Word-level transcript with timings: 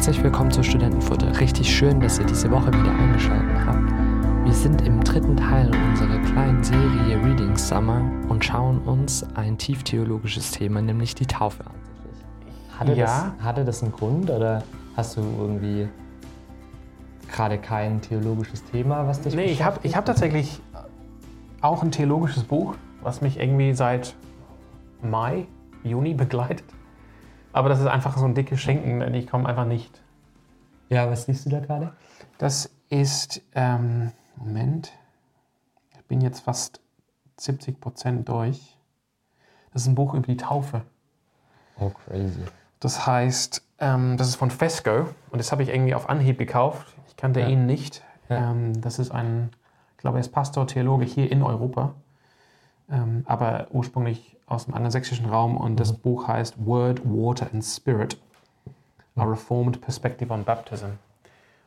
Herzlich 0.00 0.22
willkommen 0.24 0.50
zur 0.50 0.64
Studentenfutter. 0.64 1.38
Richtig 1.40 1.76
schön, 1.76 2.00
dass 2.00 2.18
ihr 2.18 2.24
diese 2.24 2.50
Woche 2.50 2.68
wieder 2.68 2.90
eingeschaltet 2.90 3.54
habt. 3.66 4.46
Wir 4.46 4.54
sind 4.54 4.80
im 4.80 5.04
dritten 5.04 5.36
Teil 5.36 5.70
unserer 5.90 6.18
kleinen 6.20 6.64
Serie 6.64 7.22
Reading 7.22 7.54
Summer 7.54 8.10
und 8.30 8.42
schauen 8.42 8.78
uns 8.78 9.26
ein 9.34 9.58
tieftheologisches 9.58 10.52
Thema, 10.52 10.80
nämlich 10.80 11.14
die 11.14 11.26
Taufe 11.26 11.66
an. 11.66 11.74
Hatte, 12.78 12.94
Ja. 12.94 13.04
das, 13.36 13.44
hatte 13.44 13.64
das 13.66 13.82
einen 13.82 13.92
Grund 13.92 14.30
oder 14.30 14.62
hast 14.96 15.18
du 15.18 15.20
irgendwie 15.20 15.86
gerade 17.30 17.58
kein 17.58 18.00
theologisches 18.00 18.64
Thema, 18.64 19.06
was 19.06 19.20
dich 19.20 19.34
Nee, 19.34 19.52
ich 19.52 19.62
habe 19.62 19.80
ich 19.82 19.96
hab 19.96 20.06
tatsächlich 20.06 20.62
auch 21.60 21.82
ein 21.82 21.90
theologisches 21.90 22.44
Buch, 22.44 22.74
was 23.02 23.20
mich 23.20 23.38
irgendwie 23.38 23.74
seit 23.74 24.14
Mai, 25.02 25.46
Juni 25.84 26.14
begleitet. 26.14 26.64
Aber 27.52 27.68
das 27.68 27.80
ist 27.80 27.86
einfach 27.86 28.16
so 28.16 28.24
ein 28.24 28.34
dickes 28.34 28.60
Schinken, 28.60 29.00
denn 29.00 29.14
ich 29.14 29.26
komme 29.26 29.48
einfach 29.48 29.66
nicht. 29.66 30.00
Ja, 30.88 31.10
was 31.10 31.26
liest 31.26 31.46
du 31.46 31.50
da 31.50 31.60
gerade? 31.60 31.92
Das 32.38 32.70
ist, 32.88 33.42
ähm, 33.54 34.12
Moment, 34.36 34.92
ich 35.94 36.04
bin 36.06 36.20
jetzt 36.20 36.40
fast 36.40 36.80
70 37.38 37.80
Prozent 37.80 38.28
durch. 38.28 38.76
Das 39.72 39.82
ist 39.82 39.88
ein 39.88 39.94
Buch 39.94 40.14
über 40.14 40.26
die 40.26 40.36
Taufe. 40.36 40.82
Oh, 41.78 41.90
crazy. 41.90 42.42
Das 42.80 43.06
heißt, 43.06 43.62
ähm, 43.78 44.16
das 44.16 44.28
ist 44.28 44.36
von 44.36 44.50
Fesco 44.50 45.08
und 45.30 45.38
das 45.38 45.52
habe 45.52 45.62
ich 45.62 45.68
irgendwie 45.68 45.94
auf 45.94 46.08
Anhieb 46.08 46.38
gekauft. 46.38 46.94
Ich 47.08 47.16
kannte 47.16 47.40
Ja. 47.40 47.48
ihn 47.48 47.66
nicht. 47.66 48.02
Ja. 48.28 48.50
Ähm, 48.50 48.80
das 48.80 48.98
ist 48.98 49.10
ein, 49.10 49.50
ich 49.92 49.98
glaube, 49.98 50.18
er 50.18 50.20
ist 50.20 50.32
Pastor, 50.32 50.66
Theologe 50.66 51.04
hier 51.04 51.30
in 51.30 51.42
Europa, 51.42 51.94
ähm, 52.90 53.22
aber 53.26 53.68
ursprünglich 53.70 54.36
aus 54.50 54.66
dem 54.66 54.74
angelsächsischen 54.74 55.26
Raum 55.26 55.56
und 55.56 55.78
das 55.80 55.92
Buch 55.92 56.28
heißt 56.28 56.66
Word, 56.66 57.00
Water 57.04 57.46
and 57.52 57.64
Spirit, 57.64 58.18
A 59.16 59.24
Reformed 59.24 59.80
Perspective 59.80 60.32
on 60.32 60.44
Baptism. 60.44 60.86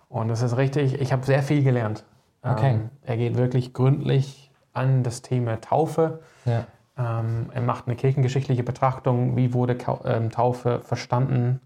Und 0.10 0.28
das 0.28 0.42
ist 0.42 0.58
richtig, 0.58 1.00
ich 1.02 1.12
habe 1.12 1.26
sehr 1.26 1.42
viel 1.42 1.64
gelernt. 1.64 2.04
Okay. 2.44 2.72
Ähm, 2.72 2.90
er 3.04 3.18
geht 3.18 3.38
wirklich 3.38 3.74
gründlich 3.74 4.52
an 4.74 5.02
das 5.02 5.22
Thema 5.22 5.60
Taufe. 5.62 6.20
Ja. 6.46 6.66
Ähm, 6.98 7.50
er 7.54 7.62
macht 7.62 7.88
eine 7.88 7.96
kirchengeschichtliche 7.96 8.64
Betrachtung, 8.64 9.36
wie 9.38 9.54
wurde 9.54 9.78
ähm, 10.04 10.30
Taufe 10.30 10.82
verstanden 10.82 11.62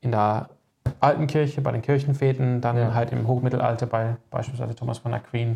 in 0.00 0.10
der 0.10 0.50
alten 0.98 1.26
Kirche, 1.28 1.60
bei 1.60 1.70
den 1.70 1.82
Kirchenvätern, 1.82 2.60
dann 2.60 2.76
Ja. 2.76 2.94
halt 2.94 3.12
im 3.12 3.28
Hochmittelalter 3.28 3.86
bei 3.86 4.16
beispielsweise 4.30 4.74
Thomas 4.74 4.98
von 4.98 5.14
Aquin, 5.14 5.54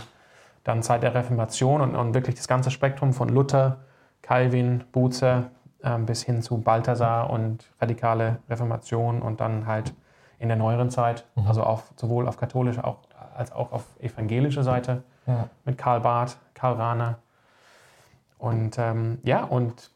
dann 0.62 0.82
Zeit 0.82 1.02
der 1.02 1.14
Reformation 1.14 1.80
und, 1.80 1.96
und 1.96 2.14
wirklich 2.14 2.36
das 2.36 2.46
ganze 2.46 2.70
Spektrum 2.70 3.12
von 3.12 3.28
Luther, 3.28 3.78
Calvin, 4.24 4.84
Bucer 4.90 5.50
ähm, 5.82 6.06
bis 6.06 6.22
hin 6.22 6.40
zu 6.40 6.56
Balthasar 6.58 7.28
und 7.28 7.70
radikale 7.78 8.38
Reformation 8.48 9.20
und 9.20 9.40
dann 9.40 9.66
halt 9.66 9.92
in 10.38 10.48
der 10.48 10.56
neueren 10.56 10.88
Zeit, 10.90 11.26
also 11.46 11.62
auf, 11.62 11.92
sowohl 11.96 12.26
auf 12.26 12.38
katholischer 12.38 12.86
auch, 12.86 12.98
als 13.36 13.52
auch 13.52 13.70
auf 13.70 13.84
evangelischer 14.00 14.62
Seite 14.62 15.02
Ja. 15.26 15.48
mit 15.66 15.76
Karl 15.76 16.00
Barth, 16.00 16.38
Karl 16.54 16.74
Rahner. 16.74 17.18
Und 18.38 18.78
ähm, 18.78 19.18
ja, 19.24 19.44
und, 19.44 19.90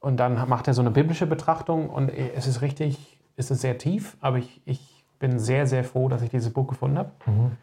und 0.00 0.16
dann 0.18 0.48
macht 0.48 0.68
er 0.68 0.74
so 0.74 0.80
eine 0.82 0.90
biblische 0.90 1.26
Betrachtung 1.26 1.90
und 1.90 2.08
es 2.10 2.46
ist 2.46 2.60
richtig, 2.62 3.20
es 3.36 3.50
ist 3.50 3.60
sehr 3.60 3.78
tief, 3.78 4.16
aber 4.20 4.38
ich, 4.38 4.62
ich 4.64 5.04
bin 5.18 5.38
sehr, 5.40 5.66
sehr 5.66 5.82
froh, 5.84 6.08
dass 6.08 6.22
ich 6.22 6.30
dieses 6.30 6.52
Buch 6.52 6.68
gefunden 6.68 6.98
habe. 6.98 7.10
Mhm. 7.26 7.56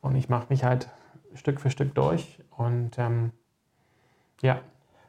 Und 0.00 0.16
ich 0.16 0.28
mache 0.28 0.46
mich 0.48 0.64
halt 0.64 0.88
Stück 1.34 1.60
für 1.60 1.70
Stück 1.70 1.94
durch 1.94 2.38
und 2.56 2.98
ähm, 2.98 3.32
ja, 4.42 4.58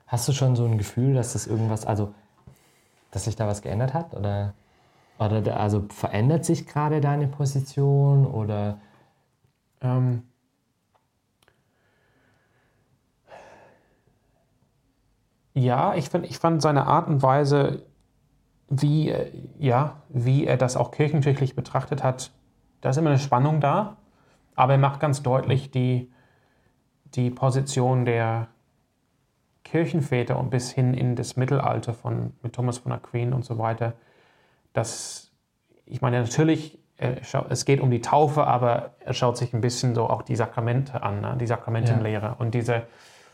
Hast 0.07 0.27
du 0.27 0.33
schon 0.33 0.55
so 0.55 0.65
ein 0.65 0.77
Gefühl, 0.77 1.13
dass 1.15 1.33
das 1.33 1.47
irgendwas, 1.47 1.85
also, 1.85 2.13
dass 3.11 3.25
sich 3.25 3.35
da 3.35 3.47
was 3.47 3.61
geändert 3.61 3.93
hat? 3.93 4.13
Oder, 4.13 4.53
oder 5.19 5.59
also 5.59 5.85
verändert 5.89 6.45
sich 6.45 6.67
gerade 6.67 7.01
deine 7.01 7.27
Position? 7.27 8.25
Oder 8.27 8.79
Ähm, 9.81 10.23
ja, 15.53 15.95
ich, 15.95 16.09
find, 16.09 16.25
ich 16.25 16.39
fand 16.39 16.61
seine 16.61 16.87
Art 16.87 17.07
und 17.07 17.21
Weise, 17.23 17.83
wie, 18.69 19.09
äh, 19.09 19.31
ja, 19.59 20.03
wie 20.09 20.45
er 20.45 20.57
das 20.57 20.77
auch 20.77 20.91
kirchenschichtlich 20.91 21.55
betrachtet 21.55 22.03
hat, 22.03 22.31
da 22.81 22.89
ist 22.89 22.97
immer 22.97 23.11
eine 23.11 23.19
Spannung 23.19 23.61
da, 23.61 23.97
aber 24.55 24.73
er 24.73 24.79
macht 24.79 24.99
ganz 24.99 25.23
deutlich 25.23 25.71
die, 25.71 26.11
die 27.15 27.31
Position 27.31 28.05
der 28.05 28.47
Kirchenväter 29.65 30.39
und 30.39 30.49
bis 30.51 30.71
hin 30.71 30.93
in 30.93 31.15
das 31.17 31.35
Mittelalter 31.35 31.93
von, 31.93 32.31
mit 32.41 32.53
Thomas 32.53 32.77
von 32.77 32.91
Aquin 32.93 33.33
und 33.33 33.43
so 33.43 33.57
weiter, 33.57 33.93
dass, 34.73 35.31
ich 35.85 36.01
meine, 36.01 36.21
natürlich, 36.21 36.77
schau- 37.23 37.45
es 37.49 37.65
geht 37.65 37.81
um 37.81 37.91
die 37.91 37.99
Taufe, 38.01 38.45
aber 38.47 38.91
er 38.99 39.13
schaut 39.13 39.37
sich 39.37 39.53
ein 39.53 39.61
bisschen 39.61 39.93
so 39.95 40.09
auch 40.09 40.21
die 40.21 40.35
Sakramente 40.35 41.03
an, 41.03 41.19
ne? 41.21 41.35
die 41.39 41.47
Sakramentenlehre 41.47 42.35
und 42.37 42.53
diese, 42.53 42.83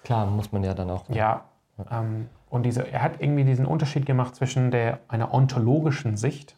klar, 0.03 0.25
muss 0.25 0.51
man 0.51 0.63
ja 0.63 0.73
dann 0.73 0.89
auch. 0.89 1.07
ja, 1.09 1.43
ähm, 1.91 2.27
und 2.49 2.63
diese, 2.63 2.87
er 2.91 3.01
hat 3.01 3.13
irgendwie 3.21 3.43
diesen 3.45 3.65
Unterschied 3.65 4.05
gemacht 4.05 4.35
zwischen 4.35 4.71
der, 4.71 4.99
einer 5.07 5.33
ontologischen 5.33 6.17
Sicht 6.17 6.55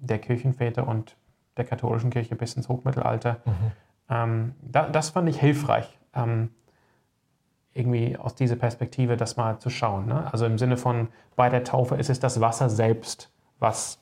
der 0.00 0.18
Kirchenväter 0.18 0.86
und 0.88 1.16
der 1.56 1.64
katholischen 1.64 2.10
Kirche 2.10 2.34
bis 2.36 2.54
ins 2.54 2.68
Hochmittelalter. 2.68 3.38
Ähm, 4.10 4.54
da, 4.60 4.88
das 4.88 5.10
fand 5.10 5.28
ich 5.28 5.38
hilfreich, 5.40 5.98
ähm, 6.14 6.50
irgendwie 7.74 8.16
aus 8.16 8.34
dieser 8.34 8.56
Perspektive 8.56 9.16
das 9.16 9.36
mal 9.36 9.58
zu 9.58 9.70
schauen. 9.70 10.06
Ne? 10.06 10.30
Also 10.32 10.46
im 10.46 10.58
Sinne 10.58 10.76
von, 10.76 11.08
bei 11.36 11.48
der 11.48 11.64
Taufe 11.64 11.96
ist 11.96 12.10
es 12.10 12.20
das 12.20 12.40
Wasser 12.40 12.68
selbst, 12.68 13.30
was 13.58 13.98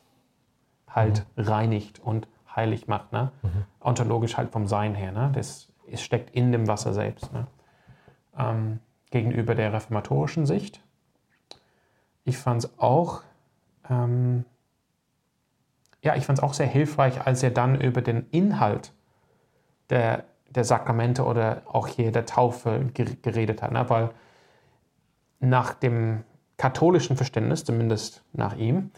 halt 0.89 1.25
reinigt 1.37 2.01
und 2.01 2.27
heilig 2.55 2.89
macht. 2.89 3.13
Ne? 3.13 3.31
Ontologisch 3.81 4.37
halt 4.37 4.51
vom 4.51 4.67
Sein 4.67 4.95
her. 4.95 5.13
Ne? 5.13 5.31
Das 5.35 5.69
es 5.93 6.03
steckt 6.03 6.31
in 6.31 6.53
dem 6.53 6.69
Wasser 6.69 6.93
selbst. 6.93 7.33
Ne? 7.33 7.47
ähm, 8.41 8.81
gegenüber 9.11 9.55
der 9.55 9.73
reformatorischen 9.73 10.47
Sicht. 10.47 10.83
Ich 12.25 12.39
fand 12.39 12.65
es 12.65 12.79
auch, 12.79 13.23
ähm, 13.89 14.45
ja, 16.03 16.17
ich 16.17 16.27
fand 16.27 16.39
es 16.39 16.43
auch 16.43 16.55
sehr 16.55 16.67
hilfreich, 16.67 17.27
als 17.27 17.43
er 17.43 17.51
dann 17.51 17.81
über 17.81 18.03
den 18.03 18.29
Inhalt 18.31 18.93
der, 19.91 20.25
der 20.51 20.65
Sakramente 20.65 21.25
oder 21.25 21.63
auch 21.67 21.87
hier 21.87 22.13
der 22.13 22.27
Taufe 22.27 22.87
ger- 22.95 23.17
geredet 23.23 23.63
hat. 23.63 23.73
Ne? 23.73 23.89
Weil 23.89 24.11
nach 25.39 25.75
dem 25.75 26.25
katholischen 26.57 27.17
Verständnis, 27.17 27.65
zumindest 27.65 28.23
nach 28.33 28.57
ihm, 28.57 28.91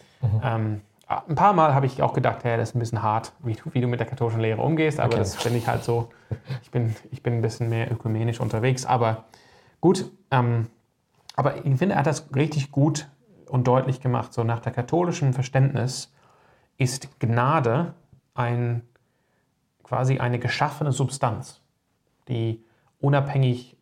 ähm, 0.43 0.81
ein 1.07 1.35
paar 1.35 1.53
Mal 1.53 1.73
habe 1.75 1.85
ich 1.85 2.01
auch 2.01 2.13
gedacht, 2.13 2.43
hey, 2.43 2.57
das 2.57 2.69
ist 2.69 2.75
ein 2.75 2.79
bisschen 2.79 3.03
hart, 3.03 3.33
wie 3.43 3.53
du, 3.53 3.61
wie 3.73 3.81
du 3.81 3.87
mit 3.87 3.99
der 3.99 4.07
katholischen 4.07 4.41
Lehre 4.41 4.61
umgehst, 4.61 4.99
aber 4.99 5.09
Okay. 5.13 5.19
das 5.19 5.35
finde 5.35 5.59
ich 5.59 5.67
halt 5.67 5.83
so, 5.83 6.09
ich 6.61 6.71
bin, 6.71 6.95
ich 7.11 7.21
bin 7.21 7.33
ein 7.33 7.41
bisschen 7.41 7.69
mehr 7.69 7.91
ökumenisch 7.91 8.39
unterwegs, 8.39 8.85
aber 8.85 9.25
gut, 9.79 10.09
ähm, 10.31 10.67
aber 11.35 11.65
ich 11.65 11.77
finde, 11.77 11.95
er 11.95 11.99
hat 11.99 12.07
das 12.07 12.33
richtig 12.35 12.71
gut 12.71 13.07
und 13.47 13.67
deutlich 13.67 14.01
gemacht. 14.01 14.33
So 14.33 14.43
nach 14.43 14.59
der 14.59 14.71
katholischen 14.71 15.33
Verständnis 15.33 16.11
ist 16.77 17.19
Gnade 17.19 17.93
ein, 18.33 18.81
quasi 19.93 20.17
eine 20.17 20.39
geschaffene 20.39 20.91
Substanz, 20.91 21.61
die 22.27 22.63
unabhängig, 22.99 23.77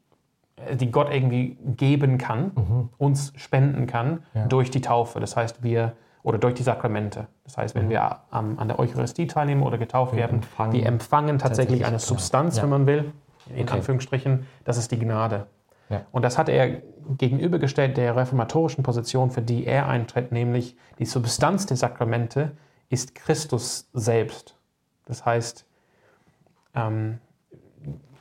äh, 0.57 0.75
die 0.75 0.91
Gott 0.91 1.09
irgendwie 1.09 1.57
geben 1.77 2.17
kann, 2.17 2.89
uns 2.97 3.31
spenden 3.38 3.88
kann 3.88 4.23
Ja. 4.33 4.45
durch 4.47 4.69
die 4.72 4.81
Taufe. 4.81 5.19
Das 5.22 5.38
heißt, 5.38 5.63
wir, 5.63 5.94
oder 6.23 6.38
durch 6.38 6.53
die 6.55 6.63
Sakramente. 6.63 7.27
Das 7.45 7.57
heißt, 7.57 7.75
wenn 7.75 7.89
wir 7.89 8.19
am- 8.29 8.59
an 8.59 8.67
der 8.67 8.77
Eucharistie 8.79 9.25
teilnehmen 9.27 9.63
oder 9.63 9.77
getauft 9.77 10.11
Wir 10.13 10.19
werden, 10.19 10.38
empfangen 10.39 10.73
wir 10.73 10.85
empfangen 10.85 11.39
tatsächlich 11.39 11.79
tatsächlich, 11.79 11.85
eine. 11.88 11.99
Substanz, 11.99 12.57
Ja. 12.57 12.63
wenn 12.63 12.69
man 12.72 12.85
will, 12.88 13.13
in 13.49 13.63
Okay. 13.63 13.75
Anführungsstrichen, 13.75 14.45
das 14.66 14.78
ist 14.78 14.91
die 14.91 14.99
Gnade. 14.99 15.47
Ja. 15.89 16.01
Und 16.11 16.23
das 16.23 16.38
hat 16.38 16.49
er 16.49 16.81
gegenübergestellt 17.17 17.95
der 17.97 18.16
reformatorischen 18.17 18.83
Position, 18.83 19.31
für 19.31 19.41
die 19.41 19.66
er 19.66 19.88
eintritt, 19.88 20.31
nämlich 20.33 20.75
die 20.99 21.05
Substanz 21.05 21.66
der 21.67 21.78
Sakramente 21.78 22.51
ist 22.89 23.16
Christus 23.16 23.89
selbst. 23.93 24.55
Das 25.05 25.25
heißt, 25.25 25.66
ähm, 26.76 27.20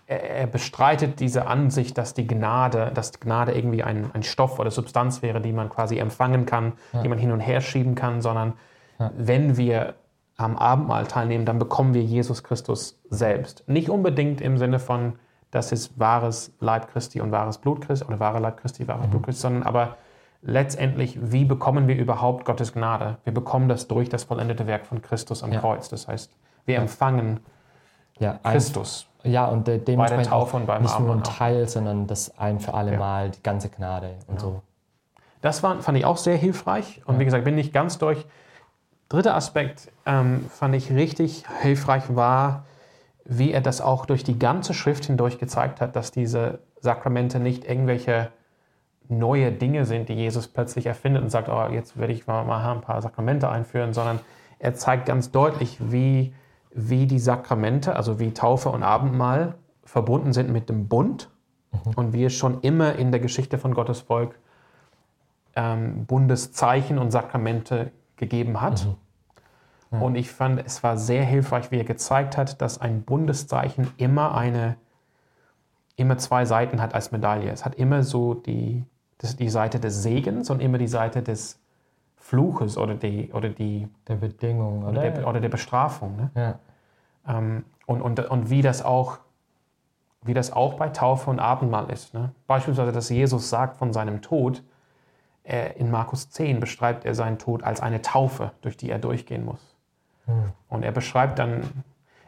er, 0.06 0.47
bestreitet 0.49 1.20
diese 1.20 1.47
Ansicht, 1.47 1.97
dass 1.97 2.14
die 2.14 2.26
Gnade, 2.26 2.91
dass 2.93 3.20
Gnade 3.20 3.52
irgendwie 3.52 3.85
ein, 3.85 4.11
ein 4.12 4.25
Stoff 4.25 4.58
oder 4.58 4.73
Substanz 4.73 5.23
wäre, 5.23 5.41
die 5.41 5.52
man 5.52 5.69
quasi 5.69 5.99
empfangen 5.99 6.47
kann, 6.47 6.73
die 7.05 7.08
man 7.08 7.19
hin 7.19 7.31
und 7.31 7.38
her 7.38 7.61
schieben 7.61 7.94
kann, 7.94 8.20
sondern 8.20 8.55
wenn 9.17 9.56
wir 9.56 9.94
am 10.37 10.56
Abendmahl 10.56 11.06
teilnehmen, 11.06 11.44
dann 11.44 11.58
bekommen 11.58 11.94
wir 11.94 12.02
Jesus 12.02 12.43
Christus 12.43 12.99
selbst. 13.08 13.62
Nicht 13.69 13.91
unbedingt 13.91 14.41
im 14.41 14.58
Sinne 14.58 14.79
von, 14.79 15.14
das 15.50 15.70
ist 15.70 15.99
wahres 15.99 16.53
Leib 16.61 16.91
Christi 16.93 17.20
und 17.20 17.31
wahres 17.31 17.58
Blut 17.58 17.82
Christi 17.82 18.06
oder 18.06 18.20
wahre 18.20 18.38
Leib 18.38 18.56
Christi, 18.56 18.88
wahres 18.88 19.08
Blut 19.08 19.25
Christi, 19.25 19.43
sondern 19.43 19.62
aber 19.64 19.96
letztendlich, 20.43 21.19
wie 21.20 21.44
bekommen 21.44 21.88
wir 21.88 21.96
überhaupt 21.96 22.44
Gottes 22.44 22.73
Gnade? 22.73 23.19
Wir 23.25 23.35
bekommen 23.35 23.69
das 23.69 23.88
durch 23.88 24.08
das 24.08 24.25
vollendete 24.25 24.67
Werk 24.67 24.87
von 24.87 25.03
Christus 25.03 25.43
am 25.43 25.53
Ja. 25.53 25.61
Kreuz. 25.61 25.88
Das 25.88 26.08
heißt, 26.08 26.32
wir 26.64 26.79
empfangen 26.79 27.41
Ja, 28.20 28.38
ein- 28.43 28.52
Christus. 28.52 29.06
Ja, 29.22 29.46
und 29.46 29.69
äh, 29.69 29.78
dementsprechend 29.78 30.28
Taufe 30.28 30.56
auch 30.56 30.61
und 30.61 30.67
beim 30.67 30.82
nicht 30.82 30.99
nur 30.99 31.14
ein. 31.14 31.22
Teil, 31.25 31.69
sondern 31.69 32.06
das 32.06 32.38
ein 32.38 32.58
für 32.58 32.72
alle 32.72 32.93
Ja. 32.93 32.99
Mal, 32.99 33.31
die 33.31 33.43
ganze 33.43 33.69
Gnade 33.69 34.14
und 34.28 34.40
so. 34.40 34.62
Das 35.43 35.62
war, 35.62 35.81
fand 35.82 35.99
ich 35.99 36.05
auch 36.05 36.17
sehr 36.17 36.37
hilfreich. 36.37 37.02
Und 37.06 37.19
wie 37.19 37.25
gesagt, 37.25 37.44
bin 37.44 37.55
nicht 37.55 37.72
ganz 37.72 37.99
durch. 37.99 38.25
dritte 39.08 39.34
Aspekt 39.34 39.90
ähm, 40.06 40.46
fand 40.49 40.75
ich 40.75 40.90
richtig 40.93 41.44
hilfreich 41.61 42.14
war, 42.14 42.64
wie 43.25 43.52
er 43.52 43.61
das 43.61 43.81
auch 43.81 44.06
durch 44.06 44.25
die 44.25 44.38
ganze 44.38 44.72
Schrift 44.72 45.05
hindurch 45.06 45.38
gezeigt 45.38 45.81
hat, 45.81 45.96
dass 45.96 46.12
diese 46.12 46.61
Sakramente 46.81 47.40
nicht 47.40 47.64
irgendwelche 47.64 48.31
neue 49.08 49.50
Dinge 49.52 49.84
sind, 49.84 50.08
die 50.08 50.14
Jesus 50.14 50.49
plötzlich 50.49 50.87
erfindet 50.87 51.22
und 51.22 51.31
sagt, 51.31 51.49
oh, 51.49 51.67
jetzt 51.70 51.99
werde 51.99 52.12
ich 52.12 52.26
mal, 52.26 52.44
mal 52.44 52.72
ein 52.72 52.81
paar 52.81 53.02
Sakramente 53.02 53.49
einführen, 53.49 53.93
sondern 53.93 54.20
er 54.58 54.75
zeigt 54.75 55.06
ganz 55.06 55.31
deutlich, 55.31 55.78
wie, 55.81 56.32
wie 56.72 57.06
die 57.06 57.19
Sakramente, 57.19 57.96
also 57.96 58.19
wie 58.19 58.32
Taufe 58.32 58.69
und 58.70 58.82
Abendmahl 58.82 59.56
verbunden 59.84 60.32
sind 60.32 60.50
mit 60.50 60.69
dem 60.69 60.88
Bund 60.88 61.31
mhm. 61.72 61.93
und 61.96 62.12
wie 62.12 62.25
es 62.25 62.34
schon 62.34 62.61
immer 62.61 62.96
in 62.96 63.11
der 63.11 63.20
Geschichte 63.20 63.58
von 63.58 63.75
Gottes 63.75 64.00
Volk 64.00 64.38
ähm, 65.56 66.06
Bundeszeichen 66.06 66.99
und 66.99 67.11
Sakramente 67.11 67.90
gegeben 68.17 68.61
hat. 68.61 68.84
Mhm. 68.84 68.96
Ja. 69.93 69.99
Und 70.00 70.14
ich 70.14 70.31
fand, 70.31 70.64
es 70.64 70.82
war 70.84 70.96
sehr 70.96 71.25
hilfreich, 71.25 71.70
wie 71.72 71.78
er 71.78 71.84
gezeigt 71.84 72.37
hat, 72.37 72.62
dass 72.62 72.81
ein 72.81 73.02
Bundeszeichen 73.02 73.90
immer 73.96 74.37
eine, 74.37 74.76
immer 75.96 76.17
zwei 76.19 76.44
Seiten 76.44 76.81
hat 76.81 76.94
als 76.94 77.11
Medaille. 77.11 77.50
Es 77.50 77.64
hat 77.64 77.75
immer 77.75 78.05
so 78.05 78.34
die, 78.34 78.84
das, 79.19 79.37
die 79.37 79.49
Seite 79.49 79.81
des 79.81 80.02
Segens 80.02 80.50
und 80.50 80.61
immer 80.61 80.78
die 80.78 80.87
Seite 80.87 81.22
des 81.22 81.59
Fluches 82.31 82.79
oder 82.79 82.94
die, 82.94 83.32
oder 83.32 83.49
die 83.49 83.88
der 84.06 84.15
Bedingung 84.15 84.85
oder, 84.85 85.00
oder, 85.00 85.11
der, 85.11 85.27
oder 85.27 85.41
der, 85.41 85.49
Bestrafung. 85.49 86.17
Ne? 86.17 86.31
Ja. 86.37 86.59
Ähm, 87.27 87.65
und, 87.87 88.00
und, 88.00 88.21
und 88.21 88.50
wie 88.50 88.62
das 88.62 88.85
auch 88.85 89.19
wie 90.23 90.35
das 90.35 90.53
auch 90.53 90.75
bei 90.75 90.91
Taufe 90.91 91.31
und 91.31 91.41
Abendmahl 91.41 91.91
ist. 91.91 92.15
Ne? 92.15 92.32
Beispielsweise, 92.47 92.93
dass 92.93 93.09
Jesus 93.09 93.49
sagt 93.50 93.79
von 93.79 93.93
seinem 93.93 94.23
Tod, 94.23 94.62
äh, 95.44 95.73
in 95.79 95.91
Markus 95.91 96.31
10 96.31 96.61
beschreibt 96.61 97.05
er 97.05 97.15
seinen 97.15 97.38
Tod 97.38 97.65
als 97.65 97.81
eine 97.81 98.03
Taufe, 98.03 98.53
durch 98.61 98.77
die 98.77 98.91
er 98.91 98.99
durchgehen 98.99 99.44
muss. 99.44 99.75
Hm. 100.27 100.53
Und 100.69 100.82
er 100.82 100.93
beschreibt 100.93 101.38
dann, 101.38 101.62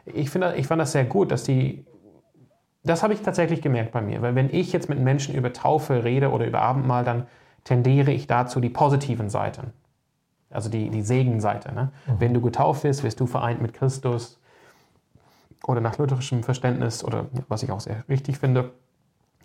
ich, 0.05 0.29
finde, 0.29 0.55
ich 0.55 0.67
fand 0.67 0.81
das 0.81 0.91
sehr 0.91 1.05
gut, 1.05 1.31
dass 1.31 1.43
die, 1.43 1.85
das 2.83 3.03
habe 3.03 3.13
ich 3.13 3.21
tatsächlich 3.21 3.61
gemerkt 3.61 3.91
bei 3.91 4.01
mir, 4.01 4.21
weil 4.21 4.35
wenn 4.35 4.49
ich 4.49 4.73
jetzt 4.73 4.89
mit 4.89 4.99
Menschen 4.99 5.35
über 5.35 5.53
Taufe 5.53 6.03
rede 6.03 6.31
oder 6.31 6.45
über 6.45 6.61
Abendmahl, 6.61 7.05
dann 7.05 7.27
tendiere 7.63 8.11
ich 8.11 8.27
dazu 8.27 8.59
die 8.59 8.69
positiven 8.69 9.29
Seiten, 9.29 9.71
also 10.53 10.69
die, 10.69 10.89
die 10.89 11.01
Segenseite. 11.01 11.73
Ne? 11.73 11.91
Mhm. 12.07 12.19
Wenn 12.19 12.33
du 12.33 12.41
getauft 12.41 12.83
wirst, 12.83 13.03
wirst 13.03 13.19
du 13.19 13.25
vereint 13.25 13.61
mit 13.61 13.73
Christus 13.73 14.39
oder 15.65 15.81
nach 15.81 15.97
lutherischem 15.97 16.43
Verständnis 16.43 17.03
oder 17.03 17.25
was 17.47 17.63
ich 17.63 17.71
auch 17.71 17.79
sehr 17.79 18.03
richtig 18.09 18.37
finde, 18.37 18.71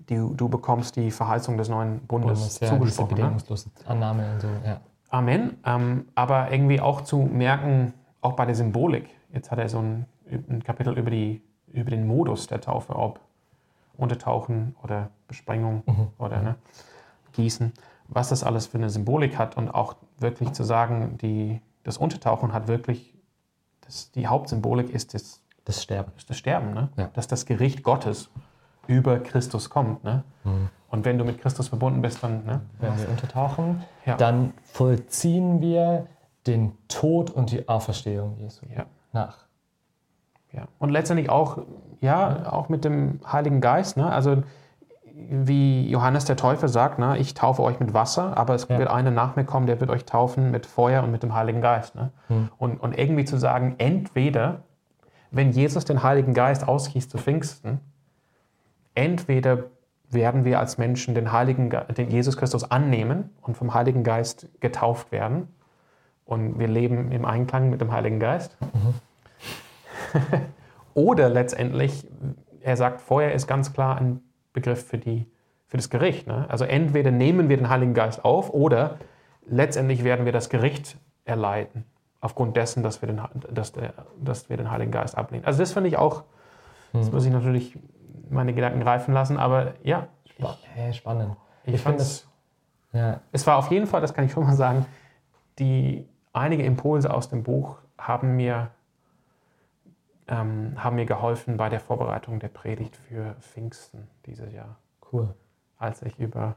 du, 0.07 0.35
du 0.35 0.49
bekommst 0.49 0.97
die 0.97 1.11
Verheißung 1.11 1.57
des 1.57 1.69
neuen 1.69 2.01
Bundes, 2.01 2.39
Bundes 2.39 2.61
ja, 2.61 2.69
zugesprochen. 2.69 3.11
Ne? 3.11 3.17
Bedingungslose 3.17 3.71
Annahme 3.87 4.33
und 4.35 4.41
so, 4.41 4.49
ja. 4.65 4.81
Amen. 5.11 5.57
Ähm, 5.65 6.07
aber 6.15 6.51
irgendwie 6.51 6.81
auch 6.81 7.01
zu 7.01 7.19
merken, 7.19 7.95
auch 8.21 8.33
bei 8.35 8.45
der 8.45 8.55
Symbolik. 8.55 9.09
Jetzt 9.33 9.51
hat 9.51 9.59
er 9.59 9.69
so 9.69 9.79
ein, 9.79 10.07
ein 10.49 10.63
Kapitel 10.63 10.99
über, 10.99 11.11
die, 11.11 11.43
über 11.73 11.91
den 11.91 12.07
Modus 12.07 12.47
der 12.47 12.61
Taufe, 12.61 12.95
ob 12.95 13.21
Untertauchen 13.97 14.77
oder 14.83 15.11
Besprengung 15.27 15.83
mhm. 15.87 16.09
oder 16.19 16.43
ne, 16.43 16.55
Gießen, 17.33 17.73
was 18.09 18.29
das 18.29 18.45
alles 18.45 18.67
für 18.67 18.79
eine 18.79 18.91
Symbolik 18.91 19.39
hat 19.39 19.57
und 19.57 19.69
auch 19.71 19.97
wirklich 20.21 20.53
zu 20.53 20.65
sagen, 20.65 21.19
die, 21.19 21.61
das 21.85 21.99
Untertauchen 21.99 22.53
hat 22.53 22.69
wirklich, 22.69 23.15
das, 23.83 24.11
die 24.13 24.27
Hauptsymbolik 24.27 24.91
ist 24.91 25.15
das, 25.15 25.43
das 25.65 25.83
Sterben. 25.83 26.13
Das 26.27 26.37
Sterben, 26.37 26.75
ne? 26.75 26.89
Ja. 26.97 27.11
Das 27.15 27.25
ist 27.25 27.33
das 27.33 27.47
Gericht 27.47 27.83
Gottes 27.83 28.31
über 28.87 29.19
Christus 29.21 29.71
kommt. 29.71 30.03
Ne? 30.03 30.25
Mhm. 30.45 30.71
Und 30.91 31.05
wenn 31.05 31.19
du 31.19 31.25
mit 31.25 31.41
Christus 31.41 31.69
verbunden 31.69 32.03
bist, 32.03 32.23
dann. 32.23 32.45
Ne? 32.45 32.63
Wenn 32.81 32.99
wir 32.99 33.09
untertauchen, 33.09 33.85
ja. 34.07 34.17
dann 34.17 34.55
vollziehen 34.65 35.61
wir 35.61 36.07
den 36.47 36.73
Tod 36.89 37.31
und 37.31 37.53
die 37.53 37.69
Auferstehung 37.69 38.37
Jesu 38.39 38.65
ja. 38.75 38.87
nach. 39.13 39.47
Ja. 40.53 40.67
Und 40.79 40.91
letztendlich 40.91 41.29
auch, 41.29 41.59
ja, 42.01 42.51
auch 42.51 42.71
mit 42.71 42.85
dem 42.85 43.21
Heiligen 43.31 43.61
Geist. 43.61 43.99
Ne? 43.99 44.11
Also 44.11 44.43
wie 45.31 45.89
Johannes 45.89 46.25
der 46.25 46.37
Täufer 46.37 46.69
sagt, 46.69 46.99
ne, 46.99 47.19
ich 47.19 47.35
taufe 47.35 47.63
euch 47.63 47.81
mit 47.81 47.93
Wasser, 47.93 48.37
aber 48.37 48.55
es 48.55 48.69
ja. 48.69 48.79
wird 48.79 48.89
einer 48.89 49.11
nach 49.11 49.37
mir 49.37 49.45
kommen, 49.45 49.67
der 49.67 49.81
wird 49.81 49.91
euch 49.91 50.05
taufen 50.05 50.51
mit 50.51 50.65
Feuer 50.65 51.03
und 51.03 51.11
mit 51.11 51.23
dem 51.23 51.35
Heiligen 51.35 51.61
Geist. 51.61 51.95
Ne? 51.95 52.11
Hm. 52.29 52.49
Und, 52.59 52.81
und 52.81 52.97
irgendwie 52.97 53.25
zu 53.25 53.37
sagen, 53.37 53.75
entweder, 53.79 54.63
wenn 55.31 55.51
Jesus 55.51 55.85
den 55.85 56.03
Heiligen 56.03 56.35
Geist 56.35 56.67
ausgießt 56.67 57.11
zu 57.11 57.19
Pfingsten, 57.19 57.81
entweder 58.95 59.65
werden 60.11 60.45
wir 60.45 60.59
als 60.59 60.79
Menschen 60.79 61.15
den 61.15 61.33
Heiligen, 61.33 61.71
den 61.71 62.11
Jesus 62.11 62.37
Christus 62.37 62.71
annehmen 62.71 63.31
und 63.43 63.57
vom 63.57 63.75
Heiligen 63.75 64.05
Geist 64.05 64.49
getauft 64.61 65.13
werden 65.13 65.49
und 66.25 66.59
wir 66.59 66.69
leben 66.69 67.11
im 67.13 67.25
Einklang 67.25 67.71
mit 67.71 67.81
dem 67.81 67.93
Heiligen 67.93 68.21
Geist. 68.21 68.57
Mhm. 68.61 68.95
Oder 70.95 71.29
letztendlich, 71.29 72.07
er 72.61 72.77
sagt, 72.77 73.01
Feuer 73.01 73.33
ist 73.33 73.47
ganz 73.47 73.73
klar 73.73 73.99
ein 73.99 74.21
Begriff 74.53 74.87
für, 74.87 74.99
die, 74.99 75.27
für 75.67 75.77
das 75.77 75.91
Gericht. 75.91 76.27
Ne? 76.27 76.47
Also 76.49 76.65
entweder 76.65 77.11
nehmen 77.11 77.49
wir 77.49 77.57
den 77.57 77.69
Heiligen 77.69 77.95
Geist 77.95 78.25
auf 78.25 78.51
oder 78.51 78.99
letztendlich 79.47 80.05
werden 80.05 80.25
wir 80.25 80.33
das 80.33 80.49
Gericht 80.49 80.97
erleiden, 81.25 81.85
aufgrund 82.21 82.57
dessen, 82.57 82.83
dass 82.83 83.03
wir 83.03 83.07
den, 83.07 83.21
dass 83.51 83.73
der, 83.73 83.95
dass 84.21 84.49
wir 84.49 84.57
den 84.57 84.71
Heiligen 84.71 84.91
Geist 84.91 85.17
ablehnen. 85.17 85.45
Also 85.45 85.61
das 85.61 85.73
finde 85.73 85.89
ich 85.89 85.97
auch, 85.97 86.25
das 86.93 87.07
mhm. 87.07 87.13
muss 87.13 87.25
ich 87.25 87.33
natürlich 87.33 87.79
meine 88.31 88.55
Gedanken 88.55 88.83
reifen 88.83 89.15
lassen, 89.15 89.39
aber 89.39 89.75
ja. 89.83 90.09
Ich, 90.25 90.97
spannend. 90.97 91.37
Ich, 91.65 91.75
ich 91.75 91.81
finde 91.81 92.03
es. 92.03 92.29
Ja. 92.93 93.21
Es 93.33 93.47
war 93.47 93.57
auf 93.57 93.71
jeden 93.71 93.87
Fall, 93.87 94.01
das 94.01 94.15
kann 94.15 94.25
ich 94.25 94.33
schon 94.33 94.45
mal 94.45 94.55
sagen, 94.55 94.87
die 95.59 96.09
einige 96.33 96.63
Impulse 96.63 97.13
aus 97.13 97.29
dem 97.29 97.43
Buch 97.43 97.79
haben 97.99 98.37
mir, 98.37 98.71
ähm, 100.29 100.75
haben 100.77 100.97
mir 100.97 101.07
geholfen 101.07 101.57
bei 101.57 101.69
der 101.69 101.81
Vorbereitung 101.81 102.39
der 102.39 102.49
Predigt 102.49 102.97
für 102.97 103.35
Pfingsten 103.41 104.09
dieses 104.27 104.53
Jahr. 104.53 104.77
Cool. 105.13 105.35
Als 105.79 106.03
ich 106.03 106.19
über 106.19 106.55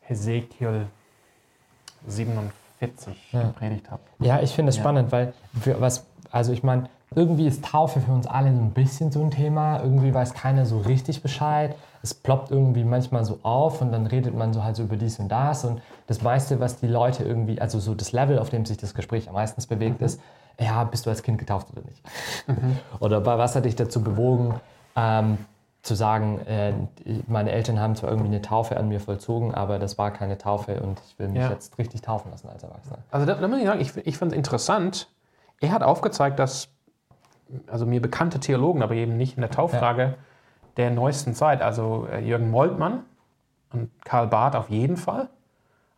Hesekiel 0.00 0.86
47 2.06 3.32
ja. 3.32 3.42
gepredigt 3.42 3.90
habe. 3.90 4.02
Ja, 4.20 4.40
ich 4.40 4.52
finde 4.52 4.70
es 4.70 4.76
ja. 4.76 4.82
spannend, 4.82 5.12
weil 5.12 5.32
was, 5.78 6.06
also 6.30 6.52
ich 6.52 6.62
meine, 6.62 6.88
irgendwie 7.14 7.46
ist 7.46 7.64
Taufe 7.64 8.00
für 8.00 8.12
uns 8.12 8.26
alle 8.26 8.54
so 8.54 8.60
ein 8.60 8.72
bisschen 8.72 9.10
so 9.10 9.22
ein 9.22 9.30
Thema. 9.30 9.82
Irgendwie 9.82 10.12
weiß 10.12 10.34
keiner 10.34 10.66
so 10.66 10.78
richtig 10.78 11.22
Bescheid. 11.22 11.74
Es 12.02 12.14
ploppt 12.14 12.50
irgendwie 12.50 12.84
manchmal 12.84 13.24
so 13.24 13.38
auf 13.42 13.80
und 13.80 13.92
dann 13.92 14.06
redet 14.06 14.34
man 14.34 14.52
so 14.52 14.62
halt 14.62 14.76
so 14.76 14.84
über 14.84 14.96
dies 14.96 15.18
und 15.18 15.28
das. 15.28 15.64
Und 15.64 15.80
das 16.06 16.22
meiste, 16.22 16.60
was 16.60 16.78
die 16.78 16.86
Leute 16.86 17.24
irgendwie, 17.24 17.60
also 17.60 17.80
so 17.80 17.94
das 17.94 18.12
Level, 18.12 18.38
auf 18.38 18.50
dem 18.50 18.66
sich 18.66 18.76
das 18.76 18.94
Gespräch 18.94 19.28
am 19.28 19.34
meisten 19.34 19.62
bewegt, 19.68 20.00
mhm. 20.00 20.06
ist, 20.06 20.20
ja, 20.60 20.84
bist 20.84 21.06
du 21.06 21.10
als 21.10 21.22
Kind 21.22 21.38
getauft 21.38 21.68
oder 21.72 21.82
nicht? 21.82 22.02
Mhm. 22.46 22.78
Oder 23.00 23.24
was 23.24 23.54
hat 23.54 23.64
dich 23.64 23.76
dazu 23.76 24.02
bewogen, 24.02 24.60
ähm, 24.96 25.38
zu 25.82 25.94
sagen, 25.94 26.40
äh, 26.46 26.72
meine 27.28 27.52
Eltern 27.52 27.80
haben 27.80 27.94
zwar 27.94 28.10
irgendwie 28.10 28.28
eine 28.28 28.42
Taufe 28.42 28.76
an 28.76 28.88
mir 28.88 29.00
vollzogen, 29.00 29.54
aber 29.54 29.78
das 29.78 29.96
war 29.96 30.10
keine 30.10 30.36
Taufe 30.36 30.80
und 30.80 31.00
ich 31.06 31.18
will 31.18 31.28
mich 31.28 31.42
ja. 31.42 31.50
jetzt 31.50 31.78
richtig 31.78 32.02
taufen 32.02 32.30
lassen 32.30 32.48
als 32.48 32.62
Erwachsener. 32.62 32.98
Also 33.10 33.24
da, 33.24 33.34
da 33.34 33.48
muss 33.48 33.58
ich 33.58 33.66
sagen, 33.66 33.80
ich, 33.80 33.96
ich 33.96 34.18
finde 34.18 34.34
es 34.34 34.36
interessant. 34.36 35.08
Er 35.60 35.70
hat 35.70 35.82
aufgezeigt, 35.82 36.38
dass 36.38 36.68
also 37.68 37.86
mir 37.86 38.02
bekannte 38.02 38.40
Theologen, 38.40 38.82
aber 38.82 38.94
eben 38.94 39.16
nicht 39.16 39.36
in 39.36 39.40
der 39.40 39.50
Tauffrage 39.50 40.02
ja. 40.02 40.14
der 40.76 40.90
neuesten 40.90 41.34
Zeit, 41.34 41.62
also 41.62 42.06
äh, 42.12 42.20
Jürgen 42.20 42.50
Moltmann 42.50 43.04
und 43.72 43.90
Karl 44.04 44.26
Barth 44.26 44.56
auf 44.56 44.68
jeden 44.68 44.96
Fall, 44.96 45.28